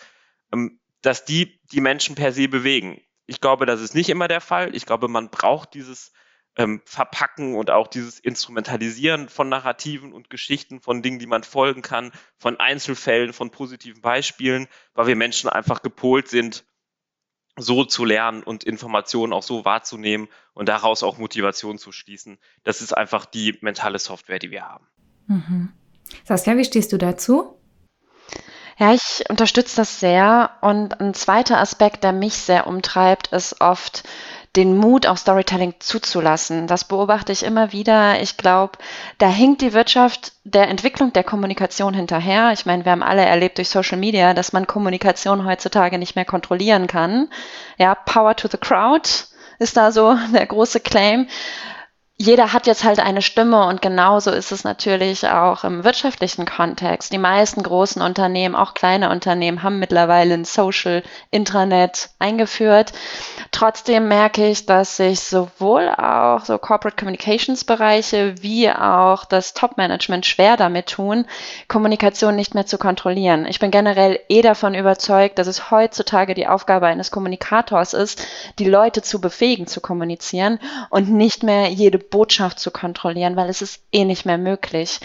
ähm, 0.51 0.79
dass 1.01 1.25
die 1.25 1.59
die 1.71 1.81
Menschen 1.81 2.15
per 2.15 2.31
se 2.31 2.47
bewegen. 2.47 3.01
Ich 3.27 3.41
glaube, 3.41 3.65
das 3.65 3.81
ist 3.81 3.95
nicht 3.95 4.09
immer 4.09 4.27
der 4.27 4.41
Fall. 4.41 4.75
Ich 4.75 4.85
glaube, 4.85 5.07
man 5.07 5.29
braucht 5.29 5.73
dieses 5.73 6.11
ähm, 6.57 6.81
Verpacken 6.85 7.55
und 7.55 7.69
auch 7.69 7.87
dieses 7.87 8.19
Instrumentalisieren 8.19 9.29
von 9.29 9.49
Narrativen 9.49 10.13
und 10.13 10.29
Geschichten, 10.29 10.79
von 10.79 11.01
Dingen, 11.01 11.19
die 11.19 11.27
man 11.27 11.43
folgen 11.43 11.81
kann, 11.81 12.11
von 12.37 12.59
Einzelfällen, 12.59 13.33
von 13.33 13.51
positiven 13.51 14.01
Beispielen, 14.01 14.67
weil 14.93 15.07
wir 15.07 15.15
Menschen 15.15 15.49
einfach 15.49 15.81
gepolt 15.81 16.27
sind, 16.27 16.65
so 17.57 17.85
zu 17.85 18.03
lernen 18.03 18.43
und 18.43 18.63
Informationen 18.63 19.33
auch 19.33 19.43
so 19.43 19.63
wahrzunehmen 19.63 20.27
und 20.53 20.67
daraus 20.67 21.03
auch 21.03 21.17
Motivation 21.17 21.77
zu 21.77 21.91
schließen. 21.91 22.37
Das 22.63 22.81
ist 22.81 22.95
einfach 22.95 23.25
die 23.25 23.57
mentale 23.61 23.99
Software, 23.99 24.39
die 24.39 24.51
wir 24.51 24.67
haben. 24.67 24.87
Mhm. 25.27 25.71
Saskia, 26.23 26.57
wie 26.57 26.65
stehst 26.65 26.91
du 26.91 26.97
dazu? 26.97 27.57
Ja, 28.77 28.93
ich 28.93 29.23
unterstütze 29.29 29.77
das 29.77 30.01
sehr. 30.01 30.51
Und 30.61 30.99
ein 30.99 31.13
zweiter 31.13 31.59
Aspekt, 31.59 32.03
der 32.03 32.11
mich 32.11 32.33
sehr 32.33 32.67
umtreibt, 32.67 33.27
ist 33.27 33.61
oft 33.61 34.03
den 34.55 34.77
Mut, 34.77 35.07
auch 35.07 35.17
Storytelling 35.17 35.75
zuzulassen. 35.79 36.67
Das 36.67 36.85
beobachte 36.85 37.31
ich 37.31 37.43
immer 37.43 37.71
wieder. 37.71 38.21
Ich 38.21 38.37
glaube, 38.37 38.77
da 39.17 39.27
hinkt 39.27 39.61
die 39.61 39.73
Wirtschaft 39.73 40.33
der 40.43 40.67
Entwicklung 40.69 41.11
der 41.13 41.23
Kommunikation 41.23 41.93
hinterher. 41.93 42.51
Ich 42.53 42.65
meine, 42.65 42.85
wir 42.85 42.91
haben 42.91 43.03
alle 43.03 43.25
erlebt 43.25 43.57
durch 43.57 43.69
Social 43.69 43.97
Media, 43.97 44.33
dass 44.33 44.53
man 44.53 44.67
Kommunikation 44.67 45.45
heutzutage 45.45 45.97
nicht 45.97 46.15
mehr 46.15 46.25
kontrollieren 46.25 46.87
kann. 46.87 47.29
Ja, 47.77 47.95
Power 47.95 48.35
to 48.35 48.47
the 48.47 48.57
Crowd 48.57 49.09
ist 49.59 49.77
da 49.77 49.91
so 49.91 50.15
der 50.33 50.45
große 50.45 50.79
Claim 50.79 51.27
jeder 52.17 52.53
hat 52.53 52.65
jetzt 52.65 52.85
halt 52.85 52.99
eine 52.99 53.21
Stimme 53.21 53.67
und 53.67 53.81
genauso 53.81 54.31
ist 54.31 54.53
es 54.53 54.63
natürlich 54.63 55.27
auch 55.27 55.65
im 55.65 55.83
wirtschaftlichen 55.83 56.45
Kontext. 56.45 57.11
Die 57.11 57.17
meisten 57.17 57.61
großen 57.61 58.01
Unternehmen, 58.01 58.55
auch 58.55 58.73
kleine 58.73 59.09
Unternehmen, 59.09 59.63
haben 59.63 59.79
mittlerweile 59.79 60.33
ein 60.33 60.45
Social 60.45 61.03
Intranet 61.29 62.11
eingeführt. 62.17 62.93
Trotzdem 63.55 64.09
merke 64.09 64.49
ich, 64.49 64.65
dass 64.65 64.97
sich 64.97 65.21
sowohl 65.21 65.87
auch 65.87 66.43
so 66.43 66.57
Corporate 66.57 66.97
Communications 66.97 67.63
Bereiche 67.63 68.35
wie 68.41 68.69
auch 68.69 69.23
das 69.23 69.53
Top 69.53 69.77
Management 69.77 70.25
schwer 70.25 70.57
damit 70.57 70.87
tun, 70.87 71.25
Kommunikation 71.69 72.35
nicht 72.35 72.53
mehr 72.53 72.65
zu 72.65 72.77
kontrollieren. 72.77 73.45
Ich 73.45 73.59
bin 73.59 73.71
generell 73.71 74.19
eh 74.27 74.41
davon 74.41 74.75
überzeugt, 74.75 75.39
dass 75.39 75.47
es 75.47 75.71
heutzutage 75.71 76.33
die 76.33 76.47
Aufgabe 76.47 76.87
eines 76.87 77.11
Kommunikators 77.11 77.93
ist, 77.93 78.27
die 78.59 78.67
Leute 78.67 79.01
zu 79.01 79.21
befähigen 79.21 79.67
zu 79.67 79.79
kommunizieren 79.79 80.59
und 80.89 81.09
nicht 81.09 81.41
mehr 81.43 81.69
jede 81.69 81.97
Botschaft 81.97 82.59
zu 82.59 82.71
kontrollieren, 82.71 83.37
weil 83.37 83.47
es 83.47 83.61
ist 83.61 83.81
eh 83.93 84.03
nicht 84.03 84.25
mehr 84.25 84.37
möglich. 84.37 84.99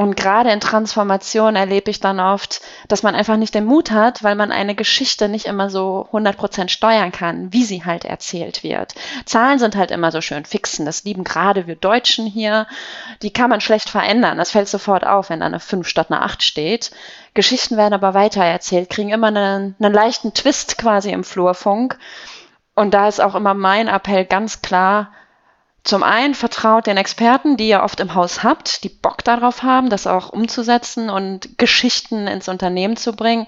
Und 0.00 0.16
gerade 0.16 0.50
in 0.50 0.60
Transformation 0.60 1.56
erlebe 1.56 1.90
ich 1.90 2.00
dann 2.00 2.20
oft, 2.20 2.62
dass 2.88 3.02
man 3.02 3.14
einfach 3.14 3.36
nicht 3.36 3.54
den 3.54 3.66
Mut 3.66 3.90
hat, 3.90 4.22
weil 4.22 4.34
man 4.34 4.50
eine 4.50 4.74
Geschichte 4.74 5.28
nicht 5.28 5.44
immer 5.44 5.68
so 5.68 6.08
100% 6.10 6.70
steuern 6.70 7.12
kann, 7.12 7.52
wie 7.52 7.64
sie 7.64 7.84
halt 7.84 8.06
erzählt 8.06 8.62
wird. 8.62 8.94
Zahlen 9.26 9.58
sind 9.58 9.76
halt 9.76 9.90
immer 9.90 10.10
so 10.10 10.22
schön 10.22 10.46
fixen. 10.46 10.86
Das 10.86 11.04
lieben 11.04 11.22
gerade 11.22 11.66
wir 11.66 11.76
Deutschen 11.76 12.24
hier. 12.24 12.66
Die 13.20 13.30
kann 13.30 13.50
man 13.50 13.60
schlecht 13.60 13.90
verändern. 13.90 14.38
Das 14.38 14.52
fällt 14.52 14.68
sofort 14.68 15.04
auf, 15.06 15.28
wenn 15.28 15.40
da 15.40 15.46
eine 15.46 15.60
5 15.60 15.86
statt 15.86 16.06
eine 16.10 16.22
8 16.22 16.42
steht. 16.42 16.92
Geschichten 17.34 17.76
werden 17.76 17.92
aber 17.92 18.14
weiter 18.14 18.42
erzählt, 18.42 18.88
kriegen 18.88 19.10
immer 19.10 19.26
einen, 19.26 19.76
einen 19.78 19.92
leichten 19.92 20.32
Twist 20.32 20.78
quasi 20.78 21.10
im 21.10 21.24
Flurfunk. 21.24 21.98
Und 22.74 22.94
da 22.94 23.06
ist 23.06 23.20
auch 23.20 23.34
immer 23.34 23.52
mein 23.52 23.86
Appell 23.86 24.24
ganz 24.24 24.62
klar, 24.62 25.12
zum 25.82 26.02
einen 26.02 26.34
vertraut 26.34 26.86
den 26.86 26.96
Experten, 26.96 27.56
die 27.56 27.68
ihr 27.68 27.82
oft 27.82 28.00
im 28.00 28.14
Haus 28.14 28.42
habt, 28.42 28.84
die 28.84 28.90
Bock 28.90 29.24
darauf 29.24 29.62
haben, 29.62 29.88
das 29.88 30.06
auch 30.06 30.30
umzusetzen 30.30 31.08
und 31.08 31.58
Geschichten 31.58 32.26
ins 32.26 32.48
Unternehmen 32.48 32.96
zu 32.96 33.14
bringen. 33.14 33.46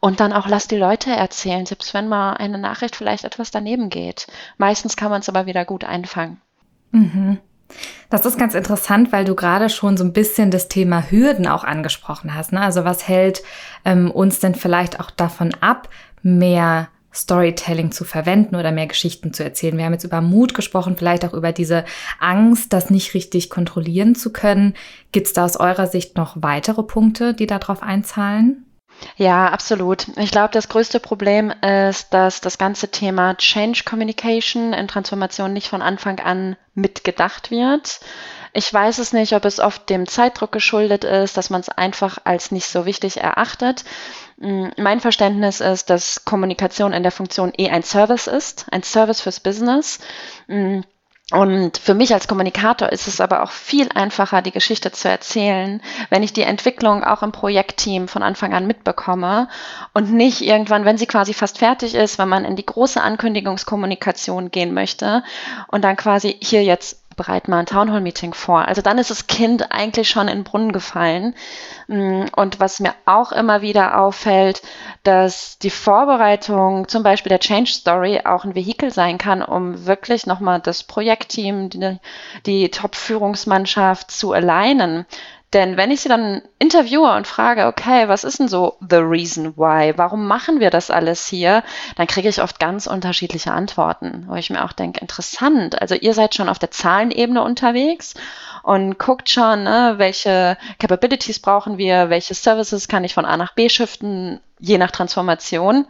Und 0.00 0.20
dann 0.20 0.32
auch 0.32 0.48
lasst 0.48 0.70
die 0.70 0.76
Leute 0.76 1.10
erzählen, 1.10 1.66
selbst 1.66 1.92
wenn 1.94 2.08
mal 2.08 2.34
eine 2.34 2.58
Nachricht 2.58 2.96
vielleicht 2.96 3.24
etwas 3.24 3.50
daneben 3.50 3.90
geht. 3.90 4.26
Meistens 4.58 4.96
kann 4.96 5.10
man 5.10 5.20
es 5.20 5.28
aber 5.28 5.46
wieder 5.46 5.64
gut 5.64 5.84
einfangen. 5.84 6.40
Mhm. 6.92 7.38
Das 8.10 8.24
ist 8.24 8.38
ganz 8.38 8.54
interessant, 8.54 9.10
weil 9.12 9.24
du 9.24 9.34
gerade 9.34 9.68
schon 9.68 9.96
so 9.96 10.04
ein 10.04 10.12
bisschen 10.12 10.50
das 10.50 10.68
Thema 10.68 11.10
Hürden 11.10 11.48
auch 11.48 11.64
angesprochen 11.64 12.34
hast. 12.34 12.52
Ne? 12.52 12.60
Also 12.60 12.84
was 12.84 13.08
hält 13.08 13.42
ähm, 13.84 14.10
uns 14.10 14.38
denn 14.38 14.54
vielleicht 14.54 15.00
auch 15.00 15.10
davon 15.10 15.52
ab, 15.60 15.88
mehr 16.22 16.88
Storytelling 17.16 17.92
zu 17.92 18.04
verwenden 18.04 18.56
oder 18.56 18.72
mehr 18.72 18.86
Geschichten 18.86 19.32
zu 19.32 19.42
erzählen. 19.42 19.76
Wir 19.76 19.84
haben 19.84 19.92
jetzt 19.92 20.04
über 20.04 20.20
Mut 20.20 20.54
gesprochen, 20.54 20.96
vielleicht 20.96 21.24
auch 21.24 21.32
über 21.32 21.52
diese 21.52 21.84
Angst, 22.20 22.72
das 22.72 22.90
nicht 22.90 23.14
richtig 23.14 23.50
kontrollieren 23.50 24.14
zu 24.14 24.32
können. 24.32 24.74
Gibt 25.12 25.26
es 25.28 25.32
da 25.32 25.44
aus 25.44 25.56
eurer 25.56 25.86
Sicht 25.86 26.16
noch 26.16 26.36
weitere 26.36 26.82
Punkte, 26.82 27.34
die 27.34 27.46
darauf 27.46 27.82
einzahlen? 27.82 28.66
Ja, 29.16 29.48
absolut. 29.48 30.06
Ich 30.16 30.30
glaube, 30.30 30.50
das 30.52 30.68
größte 30.68 31.00
Problem 31.00 31.52
ist, 31.62 32.12
dass 32.14 32.40
das 32.40 32.58
ganze 32.58 32.88
Thema 32.90 33.36
Change 33.36 33.82
Communication 33.84 34.72
in 34.72 34.88
Transformation 34.88 35.52
nicht 35.52 35.68
von 35.68 35.82
Anfang 35.82 36.18
an 36.20 36.56
mitgedacht 36.74 37.50
wird. 37.50 38.00
Ich 38.56 38.72
weiß 38.72 38.96
es 39.00 39.12
nicht, 39.12 39.34
ob 39.34 39.44
es 39.44 39.60
oft 39.60 39.90
dem 39.90 40.08
Zeitdruck 40.08 40.50
geschuldet 40.50 41.04
ist, 41.04 41.36
dass 41.36 41.50
man 41.50 41.60
es 41.60 41.68
einfach 41.68 42.16
als 42.24 42.52
nicht 42.52 42.66
so 42.66 42.86
wichtig 42.86 43.18
erachtet. 43.18 43.84
Mm, 44.38 44.68
mein 44.78 45.00
Verständnis 45.00 45.60
ist, 45.60 45.90
dass 45.90 46.24
Kommunikation 46.24 46.94
in 46.94 47.02
der 47.02 47.12
Funktion 47.12 47.52
eh 47.58 47.68
ein 47.68 47.82
Service 47.82 48.26
ist, 48.26 48.64
ein 48.72 48.82
Service 48.82 49.20
fürs 49.20 49.40
Business. 49.40 49.98
Mm, 50.46 50.80
und 51.32 51.76
für 51.76 51.92
mich 51.92 52.14
als 52.14 52.28
Kommunikator 52.28 52.88
ist 52.88 53.08
es 53.08 53.20
aber 53.20 53.42
auch 53.42 53.50
viel 53.50 53.90
einfacher, 53.94 54.40
die 54.40 54.52
Geschichte 54.52 54.90
zu 54.90 55.10
erzählen, 55.10 55.82
wenn 56.08 56.22
ich 56.22 56.32
die 56.32 56.42
Entwicklung 56.42 57.04
auch 57.04 57.22
im 57.22 57.32
Projektteam 57.32 58.08
von 58.08 58.22
Anfang 58.22 58.54
an 58.54 58.66
mitbekomme 58.66 59.48
und 59.92 60.14
nicht 60.14 60.40
irgendwann, 60.40 60.86
wenn 60.86 60.96
sie 60.96 61.06
quasi 61.06 61.34
fast 61.34 61.58
fertig 61.58 61.94
ist, 61.94 62.18
wenn 62.18 62.30
man 62.30 62.46
in 62.46 62.56
die 62.56 62.64
große 62.64 63.02
Ankündigungskommunikation 63.02 64.50
gehen 64.50 64.72
möchte 64.72 65.24
und 65.68 65.82
dann 65.82 65.96
quasi 65.96 66.38
hier 66.40 66.64
jetzt 66.64 67.05
bereit 67.16 67.48
mal 67.48 67.60
ein 67.60 67.66
Townhall-Meeting 67.66 68.34
vor. 68.34 68.66
Also 68.66 68.82
dann 68.82 68.98
ist 68.98 69.10
das 69.10 69.26
Kind 69.26 69.72
eigentlich 69.72 70.08
schon 70.08 70.28
in 70.28 70.38
den 70.38 70.44
Brunnen 70.44 70.72
gefallen. 70.72 71.34
Mm, 71.88 72.24
und 72.36 72.60
was 72.60 72.80
mir 72.80 72.94
auch 73.06 73.32
immer 73.32 73.62
wieder 73.62 73.98
auffällt, 74.00 74.62
dass 75.02 75.58
die 75.58 75.70
Vorbereitung 75.70 76.88
zum 76.88 77.02
Beispiel 77.02 77.30
der 77.30 77.40
Change 77.40 77.70
Story 77.70 78.20
auch 78.24 78.44
ein 78.44 78.54
Vehikel 78.54 78.90
sein 78.90 79.18
kann, 79.18 79.42
um 79.42 79.86
wirklich 79.86 80.26
nochmal 80.26 80.60
das 80.60 80.84
Projektteam, 80.84 81.70
die, 81.70 81.98
die 82.44 82.70
Top-Führungsmannschaft 82.70 84.10
zu 84.10 84.32
alignen. 84.32 85.06
Denn 85.52 85.76
wenn 85.76 85.92
ich 85.92 86.00
sie 86.00 86.08
dann 86.08 86.42
interviewe 86.58 87.14
und 87.14 87.26
frage, 87.26 87.66
okay, 87.66 88.08
was 88.08 88.24
ist 88.24 88.40
denn 88.40 88.48
so 88.48 88.76
the 88.80 88.96
reason 88.96 89.56
why? 89.56 89.92
Warum 89.96 90.26
machen 90.26 90.58
wir 90.58 90.70
das 90.70 90.90
alles 90.90 91.26
hier? 91.26 91.62
Dann 91.94 92.08
kriege 92.08 92.28
ich 92.28 92.42
oft 92.42 92.58
ganz 92.58 92.86
unterschiedliche 92.88 93.52
Antworten, 93.52 94.24
wo 94.26 94.34
ich 94.34 94.50
mir 94.50 94.64
auch 94.64 94.72
denke, 94.72 95.00
interessant. 95.00 95.80
Also 95.80 95.94
ihr 95.94 96.14
seid 96.14 96.34
schon 96.34 96.48
auf 96.48 96.58
der 96.58 96.72
Zahlenebene 96.72 97.42
unterwegs 97.42 98.14
und 98.64 98.98
guckt 98.98 99.30
schon, 99.30 99.62
ne, 99.62 99.94
welche 99.98 100.58
Capabilities 100.80 101.38
brauchen 101.38 101.78
wir, 101.78 102.10
welche 102.10 102.34
Services 102.34 102.88
kann 102.88 103.04
ich 103.04 103.14
von 103.14 103.24
A 103.24 103.36
nach 103.36 103.54
B 103.54 103.68
shiften, 103.68 104.40
je 104.58 104.78
nach 104.78 104.90
Transformation. 104.90 105.86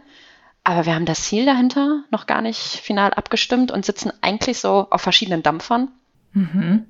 Aber 0.63 0.85
wir 0.85 0.93
haben 0.93 1.05
das 1.05 1.23
Ziel 1.23 1.45
dahinter 1.45 2.03
noch 2.11 2.27
gar 2.27 2.41
nicht 2.41 2.59
final 2.59 3.13
abgestimmt 3.13 3.71
und 3.71 3.85
sitzen 3.85 4.11
eigentlich 4.21 4.59
so 4.59 4.87
auf 4.91 5.01
verschiedenen 5.01 5.41
Dampfern. 5.41 5.87
Mhm. 6.33 6.85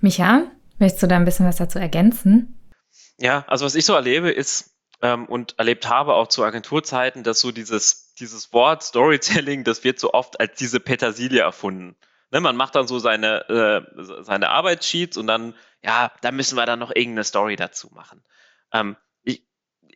Micha, 0.00 0.42
möchtest 0.78 1.02
du 1.02 1.06
da 1.06 1.16
ein 1.16 1.24
bisschen 1.24 1.46
was 1.46 1.56
dazu 1.56 1.78
ergänzen? 1.78 2.58
Ja, 3.18 3.44
also 3.48 3.64
was 3.64 3.74
ich 3.74 3.84
so 3.84 3.94
erlebe 3.94 4.30
ist 4.30 4.76
ähm, 5.00 5.26
und 5.26 5.58
erlebt 5.58 5.88
habe 5.88 6.14
auch 6.14 6.28
zu 6.28 6.44
Agenturzeiten, 6.44 7.22
dass 7.22 7.40
so 7.40 7.52
dieses, 7.52 8.14
dieses 8.14 8.52
Wort 8.52 8.82
Storytelling, 8.82 9.64
das 9.64 9.84
wird 9.84 9.98
so 9.98 10.12
oft 10.12 10.40
als 10.40 10.58
diese 10.58 10.80
Petersilie 10.80 11.40
erfunden. 11.40 11.96
Ne, 12.30 12.40
man 12.40 12.56
macht 12.56 12.74
dann 12.74 12.86
so 12.86 12.98
seine, 12.98 13.48
äh, 13.48 14.22
seine 14.22 14.48
Arbeitssheets 14.48 15.16
und 15.18 15.26
dann, 15.26 15.54
ja, 15.82 16.10
da 16.22 16.32
müssen 16.32 16.56
wir 16.56 16.64
dann 16.64 16.78
noch 16.78 16.90
irgendeine 16.90 17.24
Story 17.24 17.56
dazu 17.56 17.90
machen. 17.92 18.24
Ähm, 18.72 18.96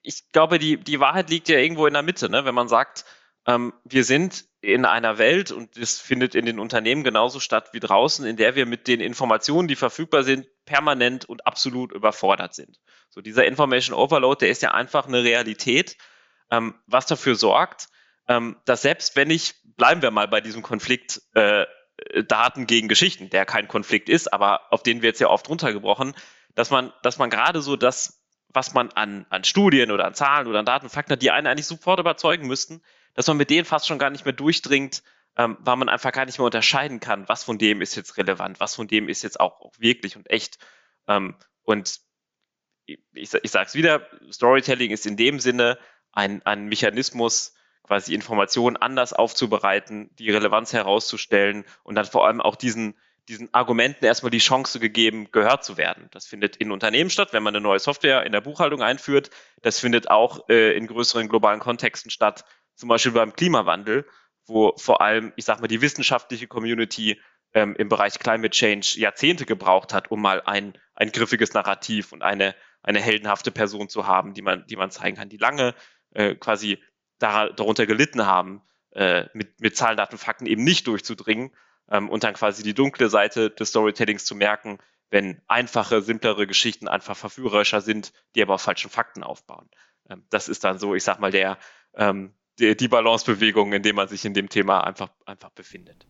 ich 0.06 0.30
glaube, 0.30 0.58
die, 0.58 0.76
die 0.76 1.00
Wahrheit 1.00 1.30
liegt 1.30 1.48
ja 1.48 1.58
irgendwo 1.58 1.86
in 1.86 1.92
der 1.92 2.02
Mitte, 2.02 2.30
ne? 2.30 2.44
wenn 2.44 2.54
man 2.54 2.68
sagt, 2.68 3.04
wir 3.46 4.02
sind 4.02 4.44
in 4.60 4.84
einer 4.84 5.18
Welt, 5.18 5.52
und 5.52 5.80
das 5.80 6.00
findet 6.00 6.34
in 6.34 6.46
den 6.46 6.58
Unternehmen 6.58 7.04
genauso 7.04 7.38
statt 7.38 7.68
wie 7.72 7.78
draußen, 7.78 8.26
in 8.26 8.36
der 8.36 8.56
wir 8.56 8.66
mit 8.66 8.88
den 8.88 9.00
Informationen, 9.00 9.68
die 9.68 9.76
verfügbar 9.76 10.24
sind, 10.24 10.48
permanent 10.64 11.24
und 11.24 11.46
absolut 11.46 11.92
überfordert 11.92 12.54
sind. 12.54 12.80
So 13.08 13.20
dieser 13.20 13.46
Information 13.46 13.96
Overload, 13.96 14.40
der 14.40 14.50
ist 14.50 14.62
ja 14.62 14.72
einfach 14.72 15.06
eine 15.06 15.22
Realität, 15.22 15.96
ähm, 16.50 16.74
was 16.86 17.06
dafür 17.06 17.36
sorgt, 17.36 17.86
ähm, 18.26 18.56
dass 18.64 18.82
selbst 18.82 19.14
wenn 19.14 19.30
ich, 19.30 19.54
bleiben 19.76 20.02
wir 20.02 20.10
mal 20.10 20.26
bei 20.26 20.40
diesem 20.40 20.62
Konflikt, 20.62 21.22
äh, 21.34 21.66
Daten 22.26 22.66
gegen 22.66 22.88
Geschichten, 22.88 23.30
der 23.30 23.46
kein 23.46 23.68
Konflikt 23.68 24.08
ist, 24.08 24.32
aber 24.32 24.72
auf 24.72 24.82
den 24.82 25.00
wird 25.00 25.14
es 25.14 25.20
ja 25.20 25.28
oft 25.28 25.48
runtergebrochen, 25.48 26.14
dass 26.54 26.70
man, 26.70 26.92
dass 27.02 27.18
man 27.18 27.30
gerade 27.30 27.62
so 27.62 27.76
das 27.76 28.20
was 28.48 28.72
man 28.72 28.90
an, 28.92 29.26
an 29.28 29.44
Studien 29.44 29.90
oder 29.90 30.06
an 30.06 30.14
Zahlen 30.14 30.46
oder 30.46 30.60
an 30.60 30.64
Daten, 30.64 30.88
Fakten 30.88 31.12
hat, 31.12 31.20
die 31.22 31.30
einen 31.30 31.46
eigentlich 31.46 31.66
sofort 31.66 32.00
überzeugen 32.00 32.46
müssten, 32.46 32.80
dass 33.16 33.26
man 33.26 33.36
mit 33.36 33.50
denen 33.50 33.64
fast 33.64 33.86
schon 33.86 33.98
gar 33.98 34.10
nicht 34.10 34.24
mehr 34.24 34.32
durchdringt, 34.32 35.02
ähm, 35.36 35.56
weil 35.60 35.76
man 35.76 35.88
einfach 35.88 36.12
gar 36.12 36.24
nicht 36.24 36.38
mehr 36.38 36.46
unterscheiden 36.46 37.00
kann, 37.00 37.28
was 37.28 37.44
von 37.44 37.58
dem 37.58 37.82
ist 37.82 37.96
jetzt 37.96 38.16
relevant, 38.16 38.60
was 38.60 38.74
von 38.74 38.86
dem 38.86 39.08
ist 39.08 39.22
jetzt 39.22 39.40
auch, 39.40 39.60
auch 39.60 39.72
wirklich 39.78 40.16
und 40.16 40.30
echt. 40.30 40.58
Ähm, 41.08 41.34
und 41.62 42.00
ich, 42.86 42.98
ich 43.12 43.50
sage 43.50 43.66
es 43.66 43.74
wieder, 43.74 44.06
Storytelling 44.30 44.92
ist 44.92 45.06
in 45.06 45.16
dem 45.16 45.40
Sinne 45.40 45.78
ein, 46.12 46.44
ein 46.46 46.66
Mechanismus, 46.66 47.54
quasi 47.82 48.14
Informationen 48.14 48.76
anders 48.76 49.12
aufzubereiten, 49.12 50.10
die 50.16 50.30
Relevanz 50.30 50.72
herauszustellen 50.72 51.64
und 51.84 51.94
dann 51.94 52.04
vor 52.04 52.26
allem 52.26 52.40
auch 52.40 52.56
diesen 52.56 52.96
diesen 53.28 53.52
Argumenten 53.52 54.04
erstmal 54.04 54.30
die 54.30 54.38
Chance 54.38 54.78
gegeben, 54.78 55.30
gehört 55.32 55.64
zu 55.64 55.76
werden. 55.76 56.08
Das 56.12 56.26
findet 56.26 56.56
in 56.56 56.70
Unternehmen 56.70 57.10
statt, 57.10 57.32
wenn 57.32 57.42
man 57.42 57.54
eine 57.54 57.62
neue 57.62 57.78
Software 57.78 58.24
in 58.24 58.32
der 58.32 58.40
Buchhaltung 58.40 58.82
einführt. 58.82 59.30
Das 59.62 59.80
findet 59.80 60.10
auch 60.10 60.48
äh, 60.48 60.76
in 60.76 60.86
größeren 60.86 61.28
globalen 61.28 61.60
Kontexten 61.60 62.10
statt, 62.10 62.44
zum 62.76 62.88
Beispiel 62.88 63.12
beim 63.12 63.34
Klimawandel, 63.34 64.06
wo 64.46 64.74
vor 64.76 65.00
allem, 65.00 65.32
ich 65.36 65.44
sag 65.44 65.60
mal, 65.60 65.66
die 65.66 65.80
wissenschaftliche 65.80 66.46
Community 66.46 67.20
ähm, 67.52 67.74
im 67.76 67.88
Bereich 67.88 68.18
Climate 68.18 68.50
Change 68.50 68.98
Jahrzehnte 68.98 69.46
gebraucht 69.46 69.92
hat, 69.92 70.10
um 70.10 70.22
mal 70.22 70.42
ein, 70.42 70.78
ein 70.94 71.10
griffiges 71.10 71.54
Narrativ 71.54 72.12
und 72.12 72.22
eine, 72.22 72.54
eine 72.82 73.00
heldenhafte 73.00 73.50
Person 73.50 73.88
zu 73.88 74.06
haben, 74.06 74.34
die 74.34 74.42
man, 74.42 74.66
die 74.66 74.76
man 74.76 74.90
zeigen 74.90 75.16
kann, 75.16 75.28
die 75.28 75.38
lange 75.38 75.74
äh, 76.10 76.34
quasi 76.34 76.82
darunter 77.18 77.86
gelitten 77.86 78.26
haben, 78.26 78.62
äh, 78.90 79.24
mit, 79.32 79.60
mit 79.60 79.76
Zahlen, 79.76 79.96
Daten, 79.96 80.18
Fakten 80.18 80.46
eben 80.46 80.64
nicht 80.64 80.86
durchzudringen 80.86 81.54
ähm, 81.90 82.08
und 82.08 82.24
dann 82.24 82.34
quasi 82.34 82.62
die 82.62 82.74
dunkle 82.74 83.08
Seite 83.08 83.50
des 83.50 83.70
Storytellings 83.70 84.24
zu 84.24 84.34
merken, 84.34 84.78
wenn 85.10 85.40
einfache, 85.46 86.02
simplere 86.02 86.46
Geschichten 86.46 86.88
einfach 86.88 87.16
verführerischer 87.16 87.80
sind, 87.80 88.12
die 88.34 88.42
aber 88.42 88.54
auf 88.54 88.62
falschen 88.62 88.90
Fakten 88.90 89.22
aufbauen. 89.22 89.68
Ähm, 90.10 90.26
das 90.30 90.48
ist 90.48 90.64
dann 90.64 90.78
so, 90.78 90.94
ich 90.94 91.04
sag 91.04 91.20
mal, 91.20 91.30
der, 91.30 91.58
ähm, 91.94 92.34
die, 92.58 92.76
die 92.76 92.88
Balancebewegung, 92.88 93.72
in 93.72 93.82
dem 93.82 93.96
man 93.96 94.08
sich 94.08 94.24
in 94.24 94.34
dem 94.34 94.48
Thema 94.48 94.84
einfach, 94.84 95.08
einfach 95.26 95.50
befindet. 95.50 96.06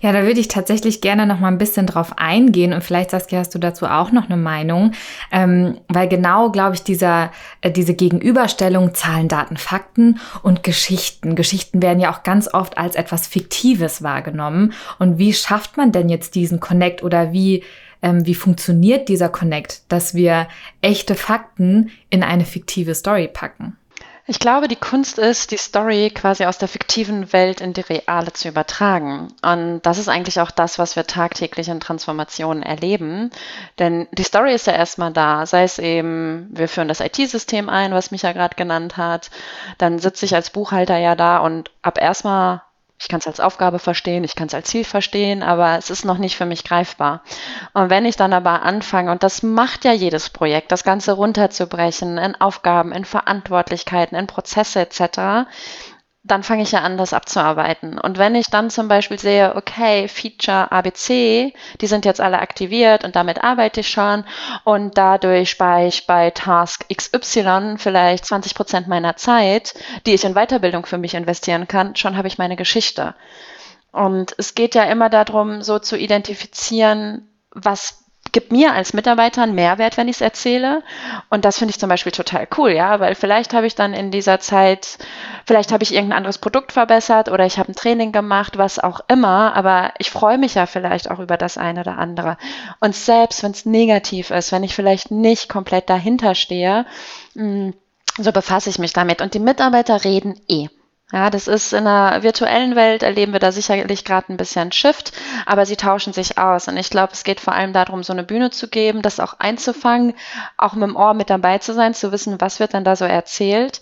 Ja, 0.00 0.12
da 0.12 0.22
würde 0.22 0.40
ich 0.40 0.48
tatsächlich 0.48 1.00
gerne 1.00 1.26
noch 1.26 1.38
mal 1.38 1.48
ein 1.48 1.58
bisschen 1.58 1.86
drauf 1.86 2.14
eingehen 2.16 2.72
und 2.72 2.82
vielleicht, 2.82 3.10
Saskia, 3.10 3.40
hast 3.40 3.54
du 3.54 3.58
dazu 3.58 3.86
auch 3.86 4.12
noch 4.12 4.26
eine 4.26 4.36
Meinung, 4.36 4.92
ähm, 5.30 5.78
weil 5.88 6.08
genau, 6.08 6.50
glaube 6.50 6.74
ich, 6.74 6.82
dieser, 6.82 7.30
äh, 7.60 7.70
diese 7.70 7.94
Gegenüberstellung 7.94 8.94
Zahlen, 8.94 9.28
Daten, 9.28 9.56
Fakten 9.56 10.18
und 10.42 10.62
Geschichten. 10.62 11.36
Geschichten 11.36 11.82
werden 11.82 12.00
ja 12.00 12.12
auch 12.12 12.22
ganz 12.22 12.52
oft 12.52 12.78
als 12.78 12.96
etwas 12.96 13.26
Fiktives 13.26 14.02
wahrgenommen. 14.02 14.72
Und 14.98 15.18
wie 15.18 15.32
schafft 15.32 15.76
man 15.76 15.92
denn 15.92 16.08
jetzt 16.08 16.34
diesen 16.34 16.60
Connect 16.60 17.02
oder 17.02 17.32
wie, 17.32 17.62
ähm, 18.02 18.26
wie 18.26 18.34
funktioniert 18.34 19.08
dieser 19.08 19.28
Connect, 19.28 19.82
dass 19.92 20.14
wir 20.14 20.48
echte 20.80 21.14
Fakten 21.14 21.90
in 22.10 22.22
eine 22.22 22.44
fiktive 22.44 22.94
Story 22.94 23.28
packen? 23.28 23.76
Ich 24.28 24.40
glaube, 24.40 24.66
die 24.66 24.74
Kunst 24.74 25.20
ist, 25.20 25.52
die 25.52 25.56
Story 25.56 26.10
quasi 26.12 26.46
aus 26.46 26.58
der 26.58 26.66
fiktiven 26.66 27.32
Welt 27.32 27.60
in 27.60 27.74
die 27.74 27.82
reale 27.82 28.32
zu 28.32 28.48
übertragen. 28.48 29.28
Und 29.40 29.82
das 29.82 29.98
ist 29.98 30.08
eigentlich 30.08 30.40
auch 30.40 30.50
das, 30.50 30.80
was 30.80 30.96
wir 30.96 31.06
tagtäglich 31.06 31.68
in 31.68 31.78
Transformationen 31.78 32.64
erleben. 32.64 33.30
Denn 33.78 34.08
die 34.10 34.24
Story 34.24 34.52
ist 34.52 34.66
ja 34.66 34.72
erstmal 34.72 35.12
da, 35.12 35.46
sei 35.46 35.62
es 35.62 35.78
eben, 35.78 36.48
wir 36.50 36.68
führen 36.68 36.88
das 36.88 36.98
IT-System 36.98 37.68
ein, 37.68 37.92
was 37.92 38.10
Micha 38.10 38.32
gerade 38.32 38.56
genannt 38.56 38.96
hat. 38.96 39.30
Dann 39.78 40.00
sitze 40.00 40.26
ich 40.26 40.34
als 40.34 40.50
Buchhalter 40.50 40.96
ja 40.96 41.14
da 41.14 41.38
und 41.38 41.70
ab 41.82 42.00
erstmal 42.00 42.62
ich 42.98 43.08
kann 43.08 43.20
es 43.20 43.26
als 43.26 43.40
Aufgabe 43.40 43.78
verstehen, 43.78 44.24
ich 44.24 44.34
kann 44.34 44.46
es 44.46 44.54
als 44.54 44.68
Ziel 44.68 44.84
verstehen, 44.84 45.42
aber 45.42 45.76
es 45.76 45.90
ist 45.90 46.04
noch 46.04 46.18
nicht 46.18 46.36
für 46.36 46.46
mich 46.46 46.64
greifbar. 46.64 47.22
Und 47.74 47.90
wenn 47.90 48.06
ich 48.06 48.16
dann 48.16 48.32
aber 48.32 48.62
anfange, 48.62 49.10
und 49.10 49.22
das 49.22 49.42
macht 49.42 49.84
ja 49.84 49.92
jedes 49.92 50.30
Projekt, 50.30 50.72
das 50.72 50.82
Ganze 50.82 51.12
runterzubrechen 51.12 52.16
in 52.16 52.34
Aufgaben, 52.40 52.92
in 52.92 53.04
Verantwortlichkeiten, 53.04 54.16
in 54.16 54.26
Prozesse 54.26 54.80
etc., 54.80 55.46
dann 56.26 56.42
fange 56.42 56.62
ich 56.62 56.72
ja 56.72 56.80
an, 56.80 56.96
das 56.96 57.12
abzuarbeiten. 57.12 57.98
Und 57.98 58.18
wenn 58.18 58.34
ich 58.34 58.46
dann 58.50 58.68
zum 58.68 58.88
Beispiel 58.88 59.18
sehe, 59.18 59.54
okay, 59.54 60.08
Feature 60.08 60.72
ABC, 60.72 61.54
die 61.80 61.86
sind 61.86 62.04
jetzt 62.04 62.20
alle 62.20 62.40
aktiviert 62.40 63.04
und 63.04 63.14
damit 63.14 63.44
arbeite 63.44 63.80
ich 63.80 63.88
schon 63.88 64.24
und 64.64 64.98
dadurch 64.98 65.50
spare 65.50 65.86
ich 65.86 66.06
bei 66.06 66.30
Task 66.30 66.84
XY 66.92 67.76
vielleicht 67.78 68.26
20 68.26 68.54
Prozent 68.54 68.88
meiner 68.88 69.16
Zeit, 69.16 69.74
die 70.06 70.14
ich 70.14 70.24
in 70.24 70.34
Weiterbildung 70.34 70.84
für 70.84 70.98
mich 70.98 71.14
investieren 71.14 71.68
kann, 71.68 71.94
schon 71.94 72.16
habe 72.16 72.28
ich 72.28 72.38
meine 72.38 72.56
Geschichte. 72.56 73.14
Und 73.92 74.34
es 74.36 74.54
geht 74.54 74.74
ja 74.74 74.84
immer 74.84 75.08
darum, 75.08 75.62
so 75.62 75.78
zu 75.78 75.96
identifizieren, 75.96 77.28
was 77.50 78.05
gibt 78.36 78.52
mir 78.52 78.74
als 78.74 78.92
Mitarbeiter 78.92 79.42
einen 79.42 79.54
Mehrwert, 79.54 79.96
wenn 79.96 80.08
ich 80.08 80.16
es 80.16 80.20
erzähle. 80.20 80.82
Und 81.30 81.46
das 81.46 81.56
finde 81.56 81.70
ich 81.70 81.80
zum 81.80 81.88
Beispiel 81.88 82.12
total 82.12 82.46
cool, 82.58 82.70
ja, 82.70 83.00
weil 83.00 83.14
vielleicht 83.14 83.54
habe 83.54 83.66
ich 83.66 83.74
dann 83.74 83.94
in 83.94 84.10
dieser 84.10 84.40
Zeit, 84.40 84.98
vielleicht 85.46 85.72
habe 85.72 85.82
ich 85.82 85.94
irgendein 85.94 86.18
anderes 86.18 86.36
Produkt 86.36 86.72
verbessert 86.72 87.30
oder 87.30 87.46
ich 87.46 87.58
habe 87.58 87.72
ein 87.72 87.74
Training 87.74 88.12
gemacht, 88.12 88.58
was 88.58 88.78
auch 88.78 89.00
immer, 89.08 89.56
aber 89.56 89.94
ich 89.96 90.10
freue 90.10 90.36
mich 90.36 90.54
ja 90.56 90.66
vielleicht 90.66 91.10
auch 91.10 91.18
über 91.18 91.38
das 91.38 91.56
eine 91.56 91.80
oder 91.80 91.96
andere. 91.96 92.36
Und 92.78 92.94
selbst 92.94 93.42
wenn 93.42 93.52
es 93.52 93.64
negativ 93.64 94.30
ist, 94.30 94.52
wenn 94.52 94.64
ich 94.64 94.74
vielleicht 94.74 95.10
nicht 95.10 95.48
komplett 95.48 95.88
dahinter 95.88 96.34
stehe, 96.34 96.84
mm, 97.36 97.70
so 98.18 98.32
befasse 98.32 98.68
ich 98.68 98.78
mich 98.78 98.92
damit. 98.92 99.22
Und 99.22 99.32
die 99.32 99.38
Mitarbeiter 99.38 100.04
reden 100.04 100.38
eh. 100.46 100.68
Ja, 101.12 101.30
das 101.30 101.46
ist 101.46 101.72
in 101.72 101.84
der 101.84 102.24
virtuellen 102.24 102.74
Welt 102.74 103.04
erleben 103.04 103.32
wir 103.32 103.38
da 103.38 103.52
sicherlich 103.52 104.04
gerade 104.04 104.32
ein 104.32 104.36
bisschen 104.36 104.72
Shift, 104.72 105.12
aber 105.46 105.64
sie 105.64 105.76
tauschen 105.76 106.12
sich 106.12 106.36
aus. 106.36 106.66
Und 106.66 106.76
ich 106.76 106.90
glaube, 106.90 107.12
es 107.12 107.22
geht 107.22 107.38
vor 107.38 107.54
allem 107.54 107.72
darum, 107.72 108.02
so 108.02 108.12
eine 108.12 108.24
Bühne 108.24 108.50
zu 108.50 108.66
geben, 108.66 109.02
das 109.02 109.20
auch 109.20 109.34
einzufangen, 109.38 110.14
auch 110.56 110.72
mit 110.74 110.88
dem 110.88 110.96
Ohr 110.96 111.14
mit 111.14 111.30
dabei 111.30 111.58
zu 111.58 111.74
sein, 111.74 111.94
zu 111.94 112.10
wissen, 112.10 112.40
was 112.40 112.58
wird 112.58 112.74
dann 112.74 112.82
da 112.82 112.96
so 112.96 113.04
erzählt. 113.04 113.80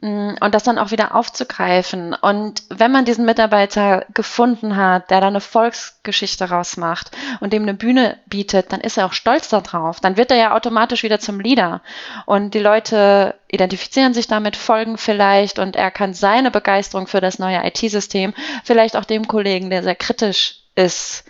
Mm, 0.00 0.32
und 0.40 0.54
das 0.54 0.62
dann 0.62 0.78
auch 0.78 0.90
wieder 0.90 1.14
aufzugreifen. 1.14 2.14
Und 2.14 2.62
wenn 2.70 2.90
man 2.90 3.04
diesen 3.04 3.26
Mitarbeiter 3.26 4.06
gefunden 4.14 4.76
hat, 4.76 5.10
der 5.10 5.20
da 5.20 5.26
eine 5.26 5.42
Volksgeschichte 5.42 6.48
rausmacht 6.48 7.10
und 7.40 7.52
dem 7.52 7.64
eine 7.64 7.74
Bühne 7.74 8.18
bietet, 8.26 8.72
dann 8.72 8.80
ist 8.80 8.96
er 8.96 9.06
auch 9.06 9.12
stolz 9.12 9.50
darauf. 9.50 10.00
Dann 10.00 10.16
wird 10.16 10.30
er 10.30 10.38
ja 10.38 10.56
automatisch 10.56 11.02
wieder 11.02 11.20
zum 11.20 11.38
Leader. 11.38 11.82
Und 12.24 12.54
die 12.54 12.60
Leute 12.60 13.34
identifizieren 13.48 14.14
sich 14.14 14.26
damit, 14.26 14.56
folgen 14.56 14.96
vielleicht 14.96 15.58
und 15.58 15.76
er 15.76 15.90
kann 15.90 16.14
seine 16.14 16.50
Begeisterung 16.50 17.06
für 17.06 17.20
das 17.20 17.38
neue 17.38 17.62
IT-System 17.66 18.32
vielleicht 18.64 18.96
auch 18.96 19.04
dem 19.04 19.28
Kollegen, 19.28 19.68
der 19.68 19.82
sehr 19.82 19.96
kritisch 19.96 20.62
ist, 20.76 21.24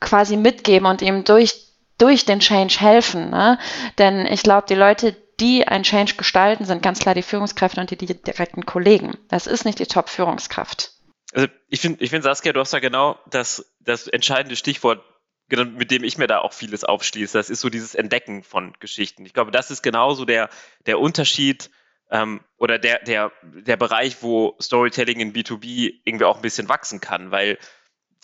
quasi 0.00 0.36
mitgeben 0.36 0.86
und 0.86 1.02
ihm 1.02 1.24
durch 1.24 1.66
durch 1.98 2.26
den 2.26 2.40
Change 2.40 2.76
helfen. 2.78 3.30
Ne? 3.30 3.58
Denn 3.98 4.26
ich 4.26 4.42
glaube, 4.42 4.66
die 4.68 4.74
Leute, 4.74 5.16
die 5.40 5.66
ein 5.66 5.82
Change 5.82 6.14
gestalten, 6.16 6.64
sind 6.64 6.82
ganz 6.82 6.98
klar 6.98 7.14
die 7.14 7.22
Führungskräfte 7.22 7.80
und 7.80 7.90
die, 7.90 7.96
direkten 7.96 8.64
Kollegen. 8.64 9.18
Das 9.28 9.46
ist 9.46 9.64
nicht 9.64 9.78
die 9.78 9.86
Top-Führungskraft. 9.86 10.92
Also 11.32 11.48
ich 11.68 11.80
finde, 11.80 12.02
ich 12.02 12.10
find, 12.10 12.24
Saskia, 12.24 12.52
du 12.52 12.60
hast 12.60 12.72
da 12.72 12.78
genau 12.78 13.18
das, 13.28 13.74
das 13.80 14.06
entscheidende 14.06 14.56
Stichwort, 14.56 15.02
mit 15.48 15.90
dem 15.90 16.04
ich 16.04 16.18
mir 16.18 16.26
da 16.26 16.38
auch 16.40 16.52
vieles 16.52 16.84
aufschließe. 16.84 17.36
Das 17.36 17.50
ist 17.50 17.60
so 17.60 17.68
dieses 17.68 17.94
Entdecken 17.94 18.42
von 18.42 18.72
Geschichten. 18.80 19.24
Ich 19.26 19.34
glaube, 19.34 19.50
das 19.50 19.70
ist 19.70 19.82
genauso 19.82 20.24
der, 20.24 20.48
der 20.86 20.98
Unterschied 20.98 21.70
ähm, 22.10 22.40
oder 22.56 22.78
der, 22.78 23.00
der, 23.00 23.32
der 23.42 23.76
Bereich, 23.76 24.22
wo 24.22 24.56
Storytelling 24.60 25.20
in 25.20 25.32
B2B 25.32 26.00
irgendwie 26.04 26.24
auch 26.24 26.36
ein 26.36 26.42
bisschen 26.42 26.68
wachsen 26.68 27.00
kann, 27.00 27.30
weil 27.30 27.58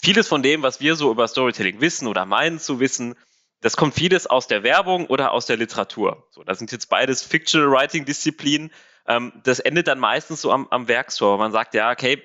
vieles 0.00 0.28
von 0.28 0.42
dem, 0.42 0.62
was 0.62 0.80
wir 0.80 0.96
so 0.96 1.10
über 1.10 1.28
Storytelling 1.28 1.80
wissen 1.80 2.08
oder 2.08 2.26
meinen 2.26 2.58
zu 2.58 2.80
wissen, 2.80 3.16
das 3.62 3.76
kommt 3.76 3.94
vieles 3.94 4.26
aus 4.26 4.48
der 4.48 4.64
Werbung 4.64 5.06
oder 5.06 5.32
aus 5.32 5.46
der 5.46 5.56
Literatur. 5.56 6.26
So, 6.30 6.42
das 6.42 6.58
sind 6.58 6.72
jetzt 6.72 6.88
beides 6.88 7.22
Fictional 7.22 7.70
Writing 7.70 8.04
Disziplinen. 8.04 8.70
Ähm, 9.06 9.32
das 9.44 9.60
endet 9.60 9.86
dann 9.88 10.00
meistens 10.00 10.42
so 10.42 10.52
am, 10.52 10.66
am 10.68 10.88
Werkstor. 10.88 11.38
Man 11.38 11.52
sagt 11.52 11.74
ja, 11.74 11.90
okay, 11.90 12.22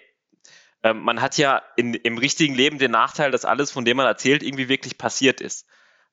ähm, 0.84 1.00
man 1.02 1.22
hat 1.22 1.38
ja 1.38 1.62
in, 1.76 1.94
im 1.94 2.18
richtigen 2.18 2.56
Leben 2.56 2.80
den 2.80 2.92
Nachteil, 2.92 3.32
dass 3.32 3.46
alles, 3.46 3.72
von 3.72 3.86
dem 3.86 3.98
man 3.98 4.08
erzählt, 4.08 4.42
irgendwie 4.42 4.68
wirklich 4.68 4.98
passiert 4.98 5.40
ist. 5.40 5.68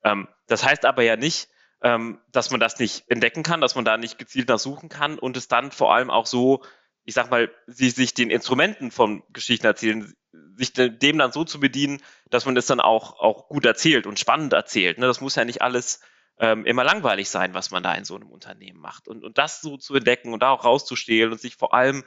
Ähm, 0.05 0.29
das 0.47 0.63
heißt 0.63 0.85
aber 0.85 1.03
ja 1.03 1.17
nicht, 1.17 1.49
ähm, 1.83 2.21
dass 2.31 2.51
man 2.51 2.61
das 2.61 2.79
nicht 2.79 3.05
entdecken 3.11 3.43
kann, 3.43 3.63
dass 3.63 3.75
man 3.75 3.85
da 3.87 3.97
nicht 3.97 4.19
gezielt 4.19 4.49
nachsuchen 4.49 4.91
kann 4.91 5.19
und 5.19 5.39
es 5.39 5.49
dann 5.49 5.73
vor 5.73 5.95
allem 5.95 6.11
auch 6.11 6.27
so, 6.27 6.63
ich 7.05 7.15
sag 7.15 7.31
mal, 7.31 7.51
sie 7.67 7.89
sich 7.91 8.13
den 8.13 8.31
Instrumenten 8.31 8.91
von 8.91 9.23
Geschichten 9.33 9.67
erzählen, 9.67 10.15
sich 10.57 10.73
dem 10.73 11.19
dann 11.19 11.33
so 11.33 11.45
zu 11.45 11.61
bedienen, 11.61 12.01
dass 12.31 12.47
man 12.47 12.57
es 12.57 12.67
dann 12.67 12.81
auch, 12.81 13.19
auch 13.19 13.49
gut 13.49 13.65
erzählt 13.65 14.07
und 14.07 14.19
spannend 14.19 14.53
erzählt. 14.53 14.99
Ne? 14.99 15.07
Das 15.07 15.21
muss 15.21 15.35
ja 15.35 15.45
nicht 15.45 15.63
alles 15.63 16.01
ähm, 16.39 16.65
immer 16.65 16.85
langweilig 16.85 17.29
sein, 17.29 17.55
was 17.55 17.71
man 17.71 17.83
da 17.83 17.95
in 17.95 18.05
so 18.05 18.17
einem 18.17 18.31
Unternehmen 18.31 18.81
macht. 18.81 19.09
Und, 19.09 19.25
und 19.25 19.39
das 19.39 19.61
so 19.61 19.77
zu 19.77 19.95
entdecken 19.95 20.33
und 20.33 20.43
da 20.43 20.51
auch 20.51 20.65
rauszustehlen 20.65 21.33
und 21.33 21.41
sich 21.41 21.57
vor 21.57 21.75
allem, 21.75 22.05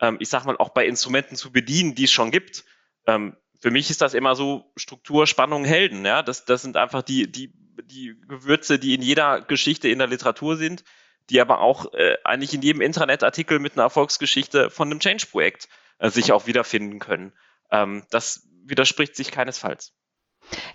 ähm, 0.00 0.16
ich 0.20 0.28
sag 0.28 0.44
mal, 0.44 0.56
auch 0.56 0.70
bei 0.70 0.86
Instrumenten 0.86 1.36
zu 1.36 1.52
bedienen, 1.52 1.94
die 1.94 2.04
es 2.04 2.12
schon 2.12 2.30
gibt. 2.30 2.64
Ähm, 3.06 3.36
für 3.60 3.70
mich 3.70 3.90
ist 3.90 4.00
das 4.00 4.14
immer 4.14 4.36
so 4.36 4.72
Struktur, 4.76 5.26
Spannung, 5.26 5.64
Helden. 5.64 6.04
Ja? 6.04 6.22
Das, 6.22 6.44
das 6.44 6.62
sind 6.62 6.76
einfach 6.76 7.02
die, 7.02 7.30
die, 7.30 7.52
die 7.84 8.16
Gewürze, 8.28 8.78
die 8.78 8.94
in 8.94 9.02
jeder 9.02 9.40
Geschichte 9.40 9.88
in 9.88 9.98
der 9.98 10.08
Literatur 10.08 10.56
sind, 10.56 10.84
die 11.30 11.40
aber 11.40 11.60
auch 11.60 11.92
äh, 11.94 12.16
eigentlich 12.24 12.54
in 12.54 12.62
jedem 12.62 12.82
Intranet-Artikel 12.82 13.58
mit 13.58 13.72
einer 13.74 13.84
Erfolgsgeschichte 13.84 14.70
von 14.70 14.90
einem 14.90 15.00
Change-Projekt 15.00 15.68
äh, 15.98 16.10
sich 16.10 16.32
auch 16.32 16.46
wiederfinden 16.46 16.98
können. 16.98 17.32
Ähm, 17.70 18.04
das 18.10 18.46
widerspricht 18.64 19.16
sich 19.16 19.30
keinesfalls. 19.30 19.92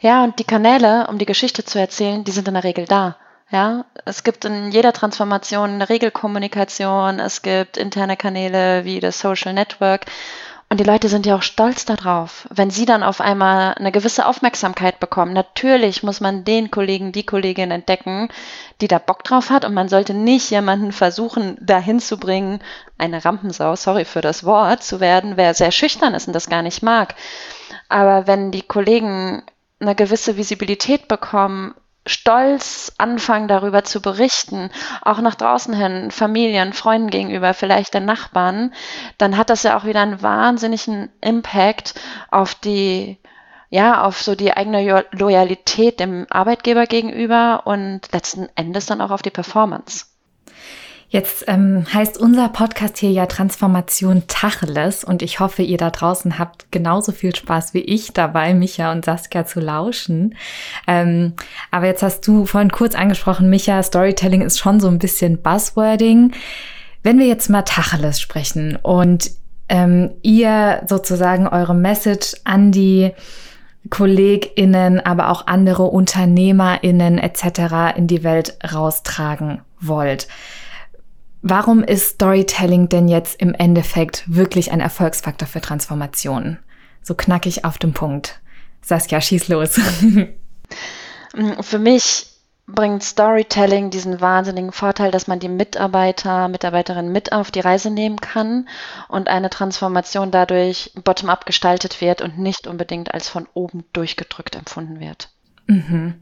Ja, 0.01 0.23
und 0.23 0.39
die 0.39 0.43
Kanäle, 0.43 1.07
um 1.07 1.17
die 1.17 1.25
Geschichte 1.25 1.63
zu 1.63 1.79
erzählen, 1.79 2.23
die 2.23 2.31
sind 2.31 2.47
in 2.47 2.53
der 2.55 2.63
Regel 2.63 2.85
da. 2.85 3.17
Ja, 3.51 3.85
es 4.05 4.23
gibt 4.23 4.45
in 4.45 4.71
jeder 4.71 4.93
Transformation 4.93 5.71
eine 5.71 5.89
Regelkommunikation, 5.89 7.19
es 7.19 7.41
gibt 7.41 7.77
interne 7.77 8.15
Kanäle 8.15 8.85
wie 8.85 8.99
das 8.99 9.19
Social 9.19 9.53
Network. 9.53 10.05
Und 10.71 10.79
die 10.79 10.83
Leute 10.83 11.09
sind 11.09 11.25
ja 11.25 11.35
auch 11.35 11.41
stolz 11.41 11.85
darauf, 11.85 12.47
wenn 12.51 12.69
sie 12.69 12.85
dann 12.85 13.01
auf 13.01 13.21
einmal 13.21 13.73
eine 13.73 13.91
gewisse 13.91 14.27
Aufmerksamkeit 14.27 14.99
bekommen. 14.99 15.33
Natürlich 15.33 16.03
muss 16.03 16.21
man 16.21 16.43
den 16.43 16.69
Kollegen, 16.69 17.11
die 17.11 17.25
Kollegin 17.25 17.71
entdecken, 17.71 18.29
die 18.79 18.87
da 18.87 18.99
Bock 18.99 19.23
drauf 19.23 19.49
hat. 19.49 19.65
Und 19.65 19.73
man 19.73 19.89
sollte 19.89 20.13
nicht 20.13 20.51
jemanden 20.51 20.91
versuchen, 20.91 21.57
dahin 21.59 21.99
zu 21.99 22.19
bringen, 22.19 22.59
eine 22.99 23.25
Rampensau, 23.25 23.75
sorry 23.75 24.05
für 24.05 24.21
das 24.21 24.43
Wort, 24.43 24.83
zu 24.83 24.99
werden, 24.99 25.37
wer 25.37 25.55
sehr 25.55 25.71
schüchtern 25.71 26.13
ist 26.13 26.27
und 26.27 26.33
das 26.33 26.49
gar 26.49 26.61
nicht 26.61 26.83
mag. 26.83 27.15
Aber 27.87 28.27
wenn 28.27 28.51
die 28.51 28.61
Kollegen 28.61 29.41
eine 29.79 29.95
gewisse 29.95 30.37
Visibilität 30.37 31.07
bekommen, 31.07 31.73
stolz 32.07 32.93
anfangen, 32.97 33.47
darüber 33.47 33.83
zu 33.83 34.01
berichten, 34.01 34.71
auch 35.01 35.21
nach 35.21 35.35
draußen 35.35 35.73
hin, 35.73 36.11
Familien, 36.11 36.73
Freunden 36.73 37.09
gegenüber, 37.09 37.53
vielleicht 37.53 37.93
den 37.93 38.05
Nachbarn, 38.05 38.73
dann 39.17 39.37
hat 39.37 39.49
das 39.49 39.63
ja 39.63 39.77
auch 39.77 39.85
wieder 39.85 40.01
einen 40.01 40.21
wahnsinnigen 40.21 41.09
Impact 41.21 41.95
auf 42.31 42.55
die, 42.55 43.17
ja, 43.69 44.03
auf 44.03 44.21
so 44.21 44.35
die 44.35 44.55
eigene 44.55 45.05
Loyalität 45.11 45.99
dem 45.99 46.25
Arbeitgeber 46.29 46.85
gegenüber 46.85 47.63
und 47.65 48.11
letzten 48.11 48.49
Endes 48.55 48.85
dann 48.85 49.01
auch 49.01 49.11
auf 49.11 49.21
die 49.21 49.29
Performance. 49.29 50.05
Jetzt 51.11 51.45
ähm, 51.47 51.91
heißt 51.91 52.19
unser 52.19 52.49
Podcast 52.49 52.99
hier 52.99 53.09
ja 53.09 53.25
Transformation 53.25 54.23
Tacheles 54.27 55.03
und 55.03 55.23
ich 55.23 55.39
hoffe, 55.39 55.63
ihr 55.63 55.77
da 55.77 55.89
draußen 55.89 56.37
habt 56.37 56.71
genauso 56.71 57.11
viel 57.11 57.35
Spaß 57.35 57.73
wie 57.73 57.79
ich 57.79 58.13
dabei, 58.13 58.53
Micha 58.53 58.91
und 58.91 59.05
Saskia 59.05 59.43
zu 59.43 59.59
lauschen. 59.59 60.35
Ähm, 60.85 61.33
aber 61.71 61.87
jetzt 61.87 62.03
hast 62.03 62.27
du 62.27 62.45
vorhin 62.45 62.71
kurz 62.71 62.93
angesprochen, 62.93 63.49
Micha, 63.49 63.81
Storytelling 63.81 64.41
ist 64.41 64.59
schon 64.59 64.79
so 64.79 64.87
ein 64.87 64.99
bisschen 64.99 65.41
Buzzwording. 65.41 66.33
Wenn 67.01 67.17
wir 67.17 67.25
jetzt 67.25 67.49
mal 67.49 67.63
Tacheles 67.63 68.21
sprechen 68.21 68.75
und 68.75 69.31
ähm, 69.67 70.11
ihr 70.21 70.83
sozusagen 70.85 71.47
eure 71.47 71.73
Message 71.73 72.35
an 72.43 72.71
die 72.71 73.13
KollegInnen, 73.89 74.99
aber 74.99 75.29
auch 75.29 75.47
andere 75.47 75.85
UnternehmerInnen 75.85 77.17
etc. 77.17 77.97
in 77.97 78.05
die 78.05 78.23
Welt 78.23 78.57
raustragen 78.71 79.61
wollt. 79.79 80.27
Warum 81.41 81.83
ist 81.83 82.15
Storytelling 82.15 82.89
denn 82.89 83.07
jetzt 83.07 83.41
im 83.41 83.53
Endeffekt 83.53 84.23
wirklich 84.27 84.71
ein 84.71 84.81
Erfolgsfaktor 84.81 85.47
für 85.47 85.61
Transformationen? 85.61 86.59
So 87.01 87.15
knackig 87.15 87.63
auf 87.63 87.77
dem 87.77 87.93
Punkt. 87.93 88.41
Saskia, 88.81 89.21
schieß 89.21 89.47
los. 89.47 89.79
Für 91.61 91.79
mich 91.79 92.27
bringt 92.67 93.03
Storytelling 93.03 93.89
diesen 93.89 94.21
wahnsinnigen 94.21 94.71
Vorteil, 94.71 95.11
dass 95.11 95.27
man 95.27 95.39
die 95.39 95.49
Mitarbeiter, 95.49 96.47
Mitarbeiterinnen 96.47 97.11
mit 97.11 97.31
auf 97.31 97.51
die 97.51 97.59
Reise 97.59 97.89
nehmen 97.89 98.17
kann 98.17 98.67
und 99.07 99.27
eine 99.27 99.49
Transformation 99.49 100.31
dadurch 100.31 100.91
bottom-up 101.03 101.45
gestaltet 101.45 102.01
wird 102.01 102.21
und 102.21 102.37
nicht 102.37 102.67
unbedingt 102.67 103.13
als 103.13 103.29
von 103.29 103.47
oben 103.53 103.85
durchgedrückt 103.93 104.55
empfunden 104.55 104.99
wird. 104.99 105.29
Mhm. 105.67 106.15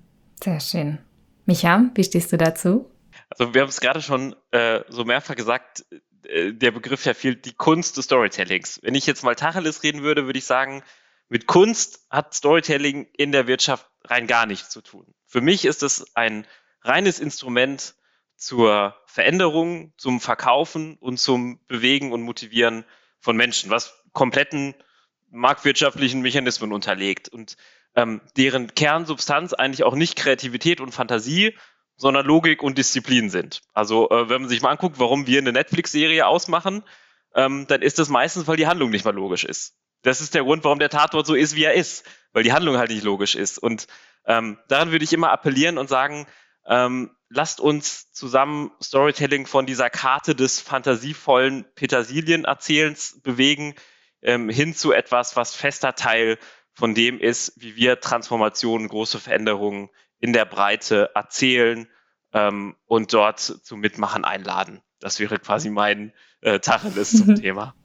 Sehr 0.43 0.59
schön. 0.59 0.99
Micha, 1.45 1.85
wie 1.95 2.03
stehst 2.03 2.31
du 2.31 2.37
dazu? 2.37 2.85
Also 3.29 3.53
wir 3.53 3.61
haben 3.61 3.69
es 3.69 3.79
gerade 3.79 4.01
schon 4.01 4.35
äh, 4.51 4.81
so 4.89 5.05
mehrfach 5.05 5.35
gesagt, 5.35 5.85
äh, 6.23 6.53
der 6.53 6.71
Begriff 6.71 7.05
ja 7.05 7.13
fehlt, 7.13 7.45
die 7.45 7.53
Kunst 7.53 7.97
des 7.97 8.05
Storytellings. 8.05 8.79
Wenn 8.83 8.95
ich 8.95 9.05
jetzt 9.05 9.23
mal 9.23 9.35
Tacheles 9.35 9.83
reden 9.83 10.01
würde, 10.03 10.25
würde 10.25 10.39
ich 10.39 10.45
sagen, 10.45 10.83
mit 11.29 11.45
Kunst 11.45 12.05
hat 12.09 12.33
Storytelling 12.33 13.07
in 13.17 13.31
der 13.31 13.47
Wirtschaft 13.47 13.87
rein 14.05 14.27
gar 14.27 14.45
nichts 14.45 14.69
zu 14.69 14.81
tun. 14.81 15.13
Für 15.25 15.41
mich 15.41 15.65
ist 15.65 15.83
es 15.83 16.15
ein 16.15 16.47
reines 16.81 17.19
Instrument 17.19 17.95
zur 18.37 18.95
Veränderung, 19.05 19.93
zum 19.97 20.21
Verkaufen 20.21 20.95
und 20.97 21.17
zum 21.17 21.59
Bewegen 21.67 22.13
und 22.13 22.21
Motivieren 22.21 22.85
von 23.19 23.35
Menschen, 23.35 23.69
was 23.69 23.93
kompletten 24.13 24.75
marktwirtschaftlichen 25.29 26.21
Mechanismen 26.21 26.71
unterlegt 26.71 27.27
und 27.27 27.57
ähm, 27.95 28.21
deren 28.37 28.73
Kernsubstanz 28.73 29.53
eigentlich 29.53 29.83
auch 29.83 29.95
nicht 29.95 30.15
Kreativität 30.15 30.79
und 30.79 30.93
Fantasie, 30.93 31.57
sondern 31.97 32.25
Logik 32.25 32.63
und 32.63 32.77
Disziplin 32.77 33.29
sind. 33.29 33.61
Also 33.73 34.09
äh, 34.09 34.29
wenn 34.29 34.41
man 34.41 34.49
sich 34.49 34.61
mal 34.61 34.69
anguckt, 34.69 34.99
warum 34.99 35.27
wir 35.27 35.39
eine 35.39 35.51
Netflix-Serie 35.51 36.25
ausmachen, 36.25 36.83
ähm, 37.35 37.65
dann 37.67 37.81
ist 37.81 37.99
das 37.99 38.09
meistens, 38.09 38.47
weil 38.47 38.57
die 38.57 38.67
Handlung 38.67 38.91
nicht 38.91 39.03
mal 39.03 39.13
logisch 39.13 39.43
ist. 39.43 39.75
Das 40.03 40.21
ist 40.21 40.35
der 40.35 40.43
Grund, 40.43 40.63
warum 40.63 40.79
der 40.79 40.89
Tatort 40.89 41.25
so 41.25 41.33
ist, 41.33 41.55
wie 41.55 41.63
er 41.63 41.73
ist, 41.73 42.05
weil 42.31 42.43
die 42.43 42.53
Handlung 42.53 42.77
halt 42.77 42.91
nicht 42.91 43.03
logisch 43.03 43.35
ist. 43.35 43.57
Und 43.57 43.87
ähm, 44.25 44.57
daran 44.67 44.91
würde 44.91 45.03
ich 45.03 45.13
immer 45.13 45.31
appellieren 45.31 45.77
und 45.77 45.89
sagen, 45.89 46.27
ähm, 46.67 47.11
lasst 47.29 47.59
uns 47.59 48.11
zusammen 48.11 48.71
Storytelling 48.81 49.47
von 49.47 49.65
dieser 49.65 49.89
Karte 49.89 50.35
des 50.35 50.59
fantasievollen 50.59 51.65
Petersilien-Erzählens 51.75 53.19
bewegen, 53.23 53.75
ähm, 54.21 54.49
hin 54.49 54.75
zu 54.75 54.91
etwas, 54.91 55.35
was 55.35 55.55
fester 55.55 55.95
Teil 55.95 56.37
von 56.73 56.93
dem 56.93 57.19
ist, 57.19 57.53
wie 57.55 57.75
wir 57.75 57.99
Transformationen, 57.99 58.87
große 58.87 59.19
Veränderungen 59.19 59.89
in 60.19 60.33
der 60.33 60.45
Breite 60.45 61.11
erzählen 61.15 61.87
ähm, 62.33 62.75
und 62.85 63.13
dort 63.13 63.39
zum 63.39 63.79
Mitmachen 63.79 64.25
einladen. 64.25 64.81
Das 64.99 65.19
wäre 65.19 65.39
quasi 65.39 65.69
mein 65.69 66.13
äh, 66.41 66.59
Tacheles 66.59 67.11
zum 67.11 67.35
Thema. 67.41 67.75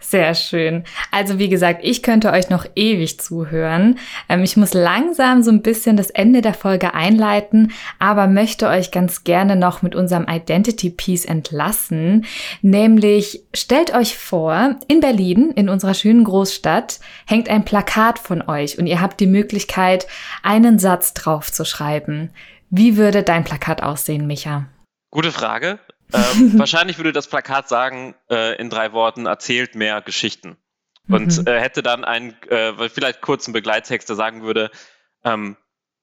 Sehr 0.00 0.34
schön. 0.34 0.84
Also 1.10 1.38
wie 1.38 1.50
gesagt, 1.50 1.80
ich 1.82 2.02
könnte 2.02 2.32
euch 2.32 2.48
noch 2.48 2.64
ewig 2.74 3.20
zuhören. 3.20 3.98
Ähm, 4.30 4.42
ich 4.42 4.56
muss 4.56 4.72
langsam 4.72 5.42
so 5.42 5.50
ein 5.50 5.60
bisschen 5.60 5.98
das 5.98 6.08
Ende 6.08 6.40
der 6.40 6.54
Folge 6.54 6.94
einleiten, 6.94 7.72
aber 7.98 8.26
möchte 8.26 8.66
euch 8.68 8.90
ganz 8.90 9.24
gerne 9.24 9.56
noch 9.56 9.82
mit 9.82 9.94
unserem 9.94 10.26
Identity 10.26 10.88
Piece 10.88 11.26
entlassen. 11.26 12.24
Nämlich 12.62 13.44
stellt 13.54 13.94
euch 13.94 14.16
vor, 14.16 14.76
in 14.88 15.00
Berlin, 15.00 15.52
in 15.54 15.68
unserer 15.68 15.94
schönen 15.94 16.24
Großstadt, 16.24 16.98
hängt 17.26 17.50
ein 17.50 17.66
Plakat 17.66 18.18
von 18.18 18.42
euch 18.48 18.78
und 18.78 18.86
ihr 18.86 19.02
habt 19.02 19.20
die 19.20 19.26
Möglichkeit, 19.26 20.06
einen 20.42 20.78
Satz 20.78 21.12
drauf 21.12 21.52
zu 21.52 21.66
schreiben. 21.66 22.30
Wie 22.70 22.96
würde 22.96 23.22
dein 23.22 23.44
Plakat 23.44 23.82
aussehen, 23.82 24.26
Micha? 24.26 24.66
Gute 25.10 25.30
Frage. 25.30 25.78
Ähm, 26.12 26.52
wahrscheinlich 26.58 26.98
würde 26.98 27.12
das 27.12 27.28
Plakat 27.28 27.68
sagen, 27.68 28.14
äh, 28.30 28.56
in 28.56 28.70
drei 28.70 28.92
Worten, 28.92 29.26
erzählt 29.26 29.74
mehr 29.74 30.00
Geschichten. 30.00 30.56
Und 31.08 31.38
mhm. 31.38 31.46
äh, 31.46 31.60
hätte 31.60 31.82
dann 31.82 32.04
einen, 32.04 32.40
äh, 32.44 32.88
vielleicht 32.88 33.20
kurzen 33.20 33.52
Begleittext, 33.52 34.08
der 34.08 34.16
sagen 34.16 34.42
würde, 34.42 34.70
ähm, 35.24 35.56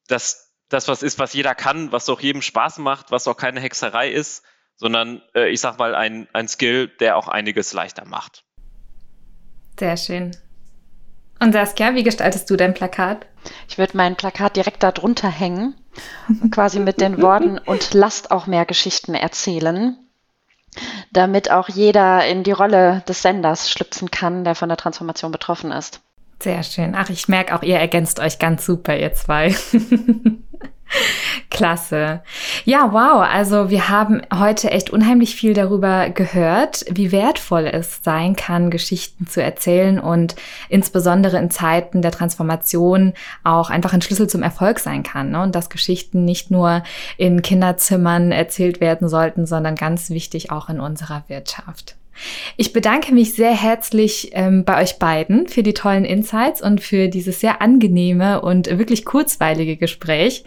dass 0.07 0.53
das 0.69 0.87
was 0.87 1.01
ist, 1.01 1.17
was 1.17 1.33
jeder 1.33 1.55
kann, 1.55 1.91
was 1.91 2.09
auch 2.09 2.19
jedem 2.19 2.41
Spaß 2.41 2.79
macht, 2.79 3.11
was 3.11 3.27
auch 3.27 3.37
keine 3.37 3.61
Hexerei 3.61 4.09
ist, 4.09 4.43
sondern 4.75 5.21
äh, 5.33 5.49
ich 5.49 5.61
sag 5.61 5.77
mal 5.77 5.95
ein, 5.95 6.27
ein 6.33 6.47
Skill, 6.47 6.87
der 6.99 7.17
auch 7.17 7.27
einiges 7.27 7.73
leichter 7.73 8.05
macht. 8.05 8.43
Sehr 9.79 9.97
schön. 9.97 10.35
Und 11.39 11.53
Saskia, 11.53 11.93
wie 11.95 12.03
gestaltest 12.03 12.49
du 12.49 12.55
dein 12.55 12.73
Plakat? 12.73 13.27
Ich 13.69 13.77
würde 13.77 13.95
mein 13.95 14.15
Plakat 14.15 14.55
direkt 14.55 14.83
darunter 14.83 15.29
hängen, 15.29 15.75
quasi 16.51 16.79
mit 16.79 17.01
den 17.01 17.21
Worten 17.21 17.57
und 17.57 17.93
lasst 17.93 18.31
auch 18.31 18.47
mehr 18.47 18.65
Geschichten 18.65 19.13
erzählen, 19.13 19.97
damit 21.11 21.51
auch 21.51 21.69
jeder 21.69 22.25
in 22.27 22.43
die 22.43 22.51
Rolle 22.51 23.03
des 23.07 23.21
Senders 23.21 23.69
schlüpfen 23.69 24.11
kann, 24.11 24.43
der 24.43 24.55
von 24.55 24.69
der 24.69 24.77
Transformation 24.77 25.31
betroffen 25.31 25.71
ist. 25.71 26.01
Sehr 26.41 26.61
schön. 26.63 26.93
Ach, 26.95 27.09
ich 27.09 27.27
merke 27.27 27.55
auch, 27.55 27.63
ihr 27.63 27.77
ergänzt 27.77 28.19
euch 28.19 28.37
ganz 28.37 28.65
super, 28.65 28.95
ihr 28.95 29.13
zwei. 29.13 29.55
Klasse. 31.49 32.21
Ja, 32.65 32.91
wow. 32.93 33.25
Also 33.29 33.69
wir 33.69 33.89
haben 33.89 34.21
heute 34.33 34.71
echt 34.71 34.89
unheimlich 34.89 35.35
viel 35.35 35.53
darüber 35.53 36.09
gehört, 36.09 36.85
wie 36.89 37.11
wertvoll 37.11 37.65
es 37.65 38.01
sein 38.03 38.35
kann, 38.35 38.69
Geschichten 38.69 39.27
zu 39.27 39.41
erzählen 39.41 39.99
und 39.99 40.35
insbesondere 40.69 41.37
in 41.37 41.51
Zeiten 41.51 42.01
der 42.01 42.11
Transformation 42.11 43.13
auch 43.43 43.69
einfach 43.69 43.93
ein 43.93 44.01
Schlüssel 44.01 44.27
zum 44.27 44.43
Erfolg 44.43 44.79
sein 44.79 45.03
kann. 45.03 45.31
Ne? 45.31 45.41
Und 45.41 45.55
dass 45.55 45.69
Geschichten 45.69 46.25
nicht 46.25 46.51
nur 46.51 46.83
in 47.17 47.41
Kinderzimmern 47.41 48.31
erzählt 48.31 48.81
werden 48.81 49.09
sollten, 49.09 49.45
sondern 49.45 49.75
ganz 49.75 50.09
wichtig 50.09 50.51
auch 50.51 50.69
in 50.69 50.79
unserer 50.79 51.23
Wirtschaft. 51.27 51.95
Ich 52.55 52.73
bedanke 52.73 53.13
mich 53.13 53.33
sehr 53.33 53.51
herzlich 53.51 54.31
ähm, 54.33 54.65
bei 54.65 54.81
euch 54.81 54.99
beiden 54.99 55.47
für 55.47 55.63
die 55.63 55.73
tollen 55.73 56.05
Insights 56.05 56.61
und 56.61 56.81
für 56.81 57.07
dieses 57.07 57.39
sehr 57.39 57.61
angenehme 57.61 58.41
und 58.41 58.77
wirklich 58.77 59.05
kurzweilige 59.05 59.77
Gespräch. 59.77 60.43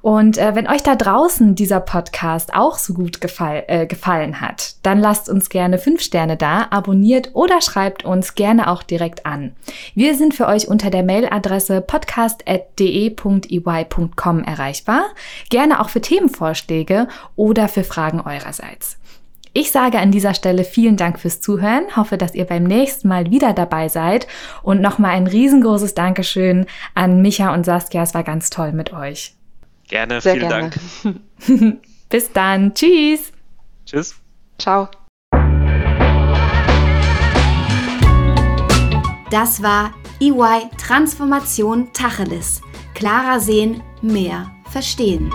Und 0.00 0.38
äh, 0.38 0.54
wenn 0.54 0.68
euch 0.68 0.82
da 0.82 0.94
draußen 0.94 1.54
dieser 1.54 1.80
Podcast 1.80 2.54
auch 2.54 2.78
so 2.78 2.94
gut 2.94 3.20
gefall, 3.20 3.64
äh, 3.66 3.86
gefallen 3.86 4.40
hat, 4.40 4.76
dann 4.82 5.00
lasst 5.00 5.28
uns 5.28 5.48
gerne 5.48 5.78
fünf 5.78 6.02
Sterne 6.02 6.36
da, 6.36 6.68
abonniert 6.70 7.30
oder 7.34 7.60
schreibt 7.60 8.04
uns 8.04 8.34
gerne 8.34 8.70
auch 8.70 8.82
direkt 8.82 9.26
an. 9.26 9.56
Wir 9.94 10.14
sind 10.14 10.34
für 10.34 10.46
euch 10.46 10.68
unter 10.68 10.90
der 10.90 11.02
Mailadresse 11.02 11.80
podcast.de.ey.com 11.80 14.44
erreichbar. 14.44 15.02
Gerne 15.50 15.80
auch 15.80 15.88
für 15.88 16.00
Themenvorschläge 16.00 17.08
oder 17.34 17.68
für 17.68 17.84
Fragen 17.84 18.20
eurerseits. 18.20 18.98
Ich 19.52 19.70
sage 19.72 19.98
an 19.98 20.10
dieser 20.10 20.34
Stelle 20.34 20.64
vielen 20.64 20.96
Dank 20.96 21.18
fürs 21.18 21.40
Zuhören, 21.40 21.84
hoffe, 21.96 22.18
dass 22.18 22.34
ihr 22.34 22.44
beim 22.44 22.64
nächsten 22.64 23.08
Mal 23.08 23.30
wieder 23.30 23.52
dabei 23.52 23.88
seid 23.88 24.26
und 24.62 24.80
nochmal 24.80 25.12
ein 25.12 25.26
riesengroßes 25.26 25.94
Dankeschön 25.94 26.66
an 26.94 27.22
Micha 27.22 27.54
und 27.54 27.64
Saskia, 27.64 28.02
es 28.02 28.14
war 28.14 28.24
ganz 28.24 28.50
toll 28.50 28.72
mit 28.72 28.92
euch. 28.92 29.34
Gerne, 29.88 30.20
Sehr 30.20 30.34
vielen 30.34 30.48
gerne. 30.48 30.70
Dank. 31.02 31.80
Bis 32.10 32.32
dann, 32.32 32.74
tschüss. 32.74 33.32
Tschüss. 33.86 34.16
Ciao. 34.58 34.88
Das 39.30 39.62
war 39.62 39.92
EY 40.20 40.68
Transformation 40.78 41.92
Tacheles. 41.92 42.62
Klarer 42.94 43.40
sehen, 43.40 43.82
mehr 44.02 44.50
verstehen. 44.70 45.30